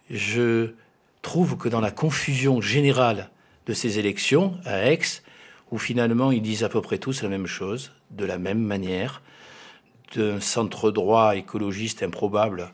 [0.09, 0.69] je
[1.21, 3.29] trouve que dans la confusion générale
[3.65, 4.99] de ces élections à Aix,
[5.71, 9.21] où finalement ils disent à peu près tous la même chose, de la même manière,
[10.15, 12.73] d'un centre droit écologiste improbable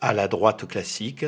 [0.00, 1.26] à la droite classique,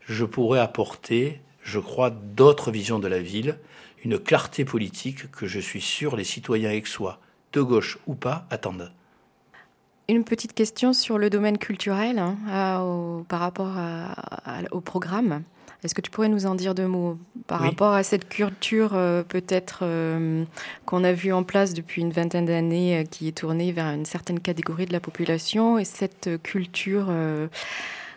[0.00, 3.58] je pourrais apporter je crois, d'autres visions de la ville,
[4.04, 7.18] une clarté politique que je suis sûr les citoyens aixois,
[7.52, 8.92] de gauche ou pas, attendent.
[10.08, 13.72] Une petite question sur le domaine culturel hein, par rapport
[14.72, 15.42] au programme.
[15.84, 17.18] Est-ce que tu pourrais nous en dire deux mots
[17.48, 20.44] par rapport à cette culture euh, peut-être euh,
[20.86, 24.04] qu'on a vue en place depuis une vingtaine d'années euh, qui est tournée vers une
[24.04, 27.10] certaine catégorie de la population et cette culture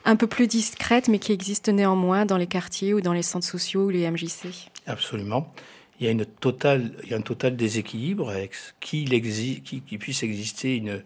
[0.07, 3.47] un peu plus discrète, mais qui existe néanmoins dans les quartiers ou dans les centres
[3.47, 4.69] sociaux ou les MJC.
[4.85, 5.51] Absolument.
[5.99, 9.97] Il y a, une totale, il y a un total déséquilibre avec qu'il qui, qui,
[9.97, 11.01] puisse exister une,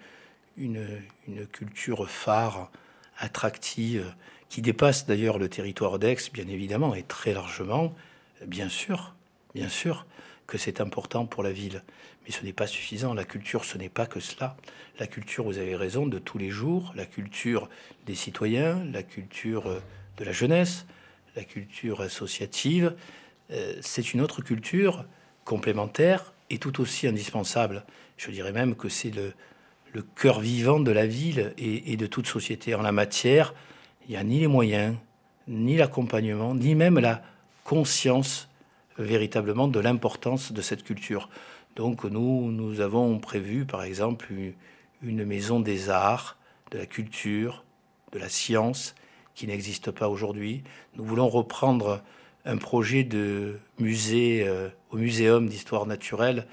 [0.57, 0.85] une,
[1.27, 2.71] une, culture phare,
[3.19, 4.13] attractive,
[4.49, 7.93] qui dépasse d'ailleurs le territoire d'Aix, bien évidemment, et très largement,
[8.45, 9.15] bien sûr,
[9.53, 10.05] bien sûr
[10.47, 11.83] que c'est important pour la ville.
[12.25, 13.13] Mais ce n'est pas suffisant.
[13.13, 14.57] La culture, ce n'est pas que cela.
[14.97, 17.69] La culture, vous avez raison, de tous les jours, la culture
[18.05, 19.79] des citoyens, la culture euh,
[20.17, 20.85] de la jeunesse,
[21.35, 22.95] la culture associative,
[23.51, 25.05] euh, c'est une autre culture
[25.45, 27.85] complémentaire et tout aussi indispensable.
[28.17, 29.33] Je dirais même que c'est le,
[30.15, 32.75] cœur vivant de la ville et, de toute société.
[32.75, 33.55] En la matière,
[34.09, 34.95] il n'y a ni les moyens,
[35.47, 37.21] ni l'accompagnement, ni même la
[37.63, 38.49] conscience
[38.97, 41.29] véritablement de l'importance de cette culture.
[41.75, 44.33] Donc nous, nous avons prévu, par exemple,
[45.03, 46.37] une maison des arts,
[46.71, 47.63] de la culture,
[48.11, 48.95] de la science,
[49.35, 50.63] qui n'existe pas aujourd'hui.
[50.95, 52.01] Nous voulons reprendre
[52.45, 56.47] un projet de musée euh, au Muséum d'histoire naturelle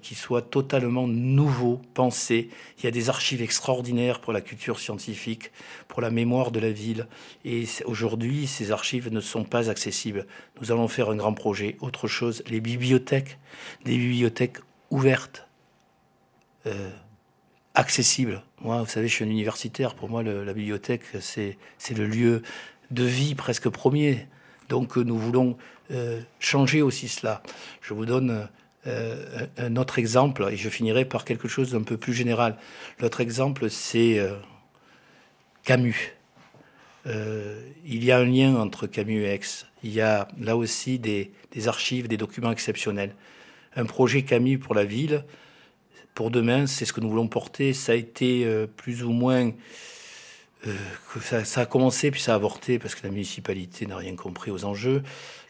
[0.00, 2.48] qui soit totalement nouveau, pensé.
[2.78, 5.50] Il y a des archives extraordinaires pour la culture scientifique,
[5.88, 7.06] pour la mémoire de la ville.
[7.44, 10.26] Et aujourd'hui, ces archives ne sont pas accessibles.
[10.60, 11.76] Nous allons faire un grand projet.
[11.80, 13.38] Autre chose, les bibliothèques,
[13.84, 14.58] des bibliothèques
[14.90, 15.46] ouvertes,
[16.66, 16.90] euh,
[17.74, 18.42] accessibles.
[18.60, 19.94] Moi, vous savez, je suis un universitaire.
[19.94, 21.56] Pour moi, la bibliothèque, c'est
[21.90, 22.42] le lieu
[22.90, 24.26] de vie presque premier.
[24.68, 25.56] Donc, nous voulons
[25.90, 27.42] euh, changer aussi cela.
[27.82, 28.48] Je vous donne
[28.86, 32.58] euh, un autre exemple, et je finirai par quelque chose d'un peu plus général.
[33.00, 34.36] L'autre exemple, c'est euh,
[35.62, 36.12] Camus.
[37.06, 39.40] Euh, il y a un lien entre Camus et Aix.
[39.82, 41.32] il y a là aussi des,
[41.66, 43.14] archives, des documents exceptionnels.
[43.74, 45.24] Un projet Camille pour la ville,
[46.14, 47.72] pour demain, c'est ce que nous voulons porter.
[47.72, 49.50] Ça a été plus ou moins...
[51.20, 54.64] Ça, a commencé puis ça a avorté parce que la municipalité n'a rien compris aux
[54.64, 55.02] enjeux.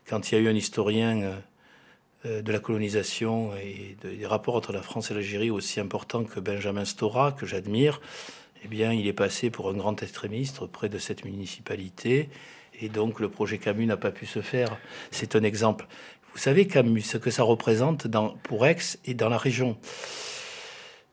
[0.08, 1.38] Quand il y a eu un historien
[2.24, 6.84] de la colonisation et des rapports entre la France et l'Algérie aussi important que Benjamin
[6.84, 8.00] Stora, que j'admire,
[8.64, 12.30] eh bien, il est passé pour un grand extrémiste auprès de cette municipalité.
[12.80, 14.78] Et donc, le projet Camus n'a pas pu se faire.
[15.10, 15.86] C'est un exemple.
[16.32, 19.76] Vous savez, Camus, ce que ça représente dans, pour Aix et dans la région.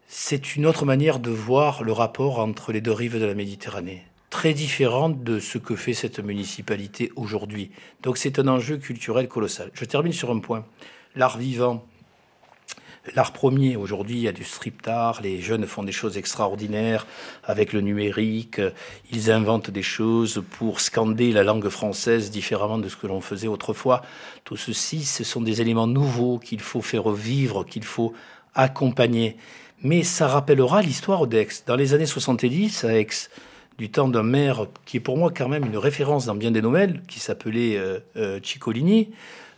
[0.08, 4.06] C'est une autre manière de voir le rapport entre les deux rives de la Méditerranée
[4.30, 7.70] très différente de ce que fait cette municipalité aujourd'hui.
[8.02, 9.70] Donc c'est un enjeu culturel colossal.
[9.74, 10.66] Je termine sur un point
[11.16, 11.86] l'art vivant.
[13.16, 17.08] L'art premier, aujourd'hui, il y a du strip art, les jeunes font des choses extraordinaires
[17.44, 18.62] avec le numérique,
[19.12, 23.48] ils inventent des choses pour scander la langue française différemment de ce que l'on faisait
[23.48, 24.04] autrefois.
[24.44, 28.14] Tout ceci, ce sont des éléments nouveaux qu'il faut faire vivre, qu'il faut
[28.54, 29.36] accompagner.
[29.82, 31.48] Mais ça rappellera l'histoire d'Aix.
[31.66, 33.08] Dans les années 70, à Aix,
[33.80, 36.62] du temps d'un maire qui est pour moi quand même une référence dans bien des
[36.62, 39.10] nouvelles, qui s'appelait euh, euh, Ciccolini,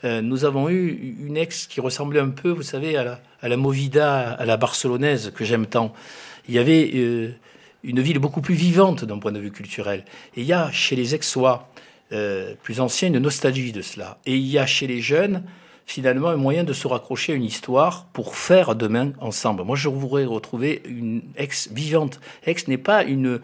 [0.03, 4.31] euh, nous avons eu une ex qui ressemblait un peu, vous savez, à la, Movida,
[4.31, 5.93] à la barcelonaise, que j'aime tant.
[6.47, 7.31] Il y avait euh,
[7.83, 10.03] une ville beaucoup plus vivante d'un point de vue culturel.
[10.35, 11.69] Et il y a chez les ex-sois
[12.11, 14.17] euh, plus anciens une nostalgie de cela.
[14.25, 15.43] Et il y a chez les jeunes,
[15.85, 19.63] finalement, un moyen de se raccrocher à une histoire pour faire demain ensemble.
[19.63, 22.19] Moi, je voudrais retrouver une ex vivante.
[22.45, 23.39] Ex n'est pas une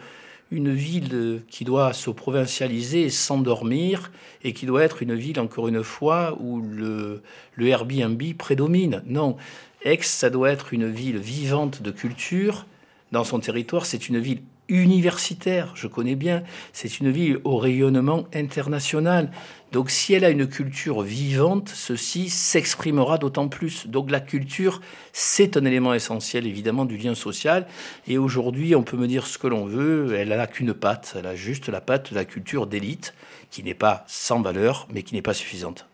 [0.51, 4.11] une ville qui doit se provincialiser et s'endormir,
[4.43, 7.21] et qui doit être une ville, encore une fois, où le,
[7.53, 9.03] le Airbnb prédomine.
[9.05, 9.37] Non,
[9.83, 12.65] Aix, ça doit être une ville vivante de culture.
[13.11, 16.43] Dans son territoire, c'est une ville universitaire, je connais bien.
[16.73, 19.31] C'est une ville au rayonnement international.
[19.71, 23.85] Donc si elle a une culture vivante, ceci s'exprimera d'autant plus.
[23.85, 24.81] Donc la culture,
[25.13, 27.67] c'est un élément essentiel évidemment du lien social.
[28.07, 31.27] Et aujourd'hui, on peut me dire ce que l'on veut, elle n'a qu'une patte, elle
[31.27, 33.13] a juste la patte de la culture d'élite,
[33.51, 35.87] qui n'est pas sans valeur, mais qui n'est pas suffisante.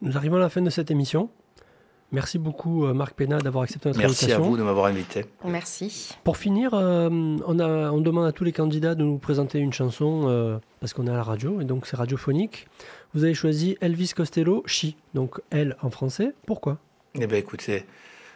[0.00, 1.28] Nous arrivons à la fin de cette émission.
[2.12, 4.28] Merci beaucoup, euh, Marc Pénat, d'avoir accepté notre invitation.
[4.28, 5.24] Merci à vous de m'avoir invité.
[5.46, 6.14] Merci.
[6.24, 9.72] Pour finir, euh, on, a, on, demande à tous les candidats de nous présenter une
[9.72, 12.66] chanson, euh, parce qu'on est à la radio, et donc c'est radiophonique.
[13.14, 16.34] Vous avez choisi Elvis Costello, Chi, donc elle en français.
[16.46, 16.76] Pourquoi?
[17.14, 17.86] Eh bien, écoutez,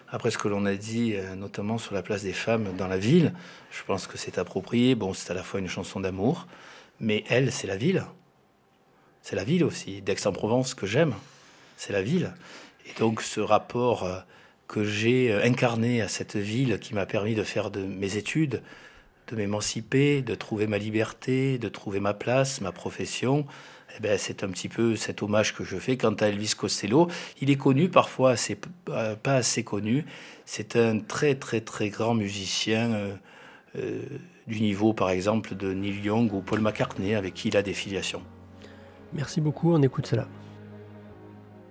[0.09, 3.35] après ce que l'on a dit, notamment sur la place des femmes dans la ville,
[3.71, 4.95] je pense que c'est approprié.
[4.95, 6.47] Bon, c'est à la fois une chanson d'amour,
[6.99, 8.05] mais elle, c'est la ville.
[9.21, 10.01] C'est la ville aussi.
[10.01, 11.15] D'Aix-en-Provence que j'aime,
[11.77, 12.33] c'est la ville.
[12.89, 14.19] Et donc ce rapport euh,
[14.69, 18.63] que j'ai euh, incarné à cette ville qui m'a permis de faire de mes études,
[19.29, 23.45] de m'émanciper, de trouver ma liberté, de trouver ma place, ma profession,
[23.97, 25.97] eh ben, c'est un petit peu cet hommage que je fais.
[25.97, 27.09] Quant à Elvis Costello,
[27.41, 28.59] il est connu, parfois assez,
[28.91, 30.05] euh, pas assez connu.
[30.45, 33.19] C'est un très très très grand musicien
[34.47, 37.75] du niveau, par exemple, de Neil Young ou Paul McCartney, avec qui il a des
[37.75, 38.23] filiations.
[39.13, 40.27] Merci beaucoup, on écoute cela.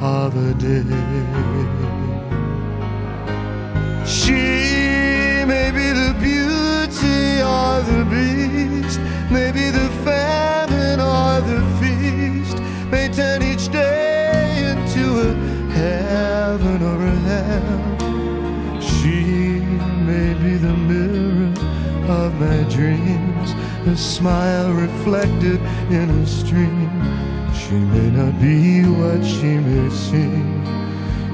[0.00, 0.82] of a day.
[4.06, 12.58] She may be the beauty or the beast, maybe the famine or the feast,
[12.90, 15.34] may turn each day into a
[15.72, 18.80] heaven or a hell.
[18.80, 19.60] She
[20.04, 21.52] may be the mirror
[22.08, 23.54] of my dreams,
[23.86, 26.85] a smile reflected in a stream
[27.66, 30.64] she may not be what she may seem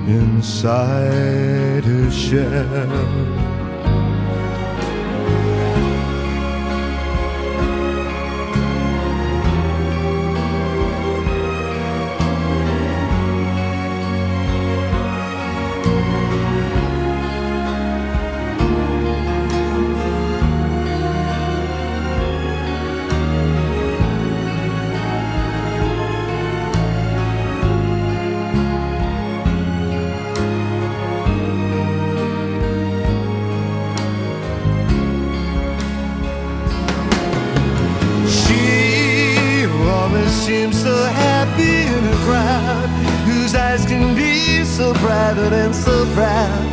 [0.09, 3.62] inside her shell.
[44.83, 46.65] So private and so proud.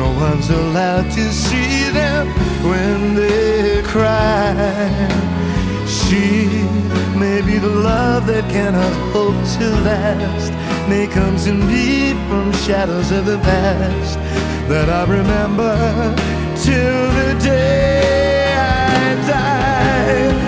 [0.00, 2.24] No one's allowed to see them
[2.70, 4.54] when they cry.
[5.98, 6.46] She
[7.24, 10.52] may be the love that cannot hope to last.
[10.88, 11.52] May come to
[12.28, 14.18] from shadows of the past
[14.72, 15.74] that I remember
[16.64, 20.47] till the day I die.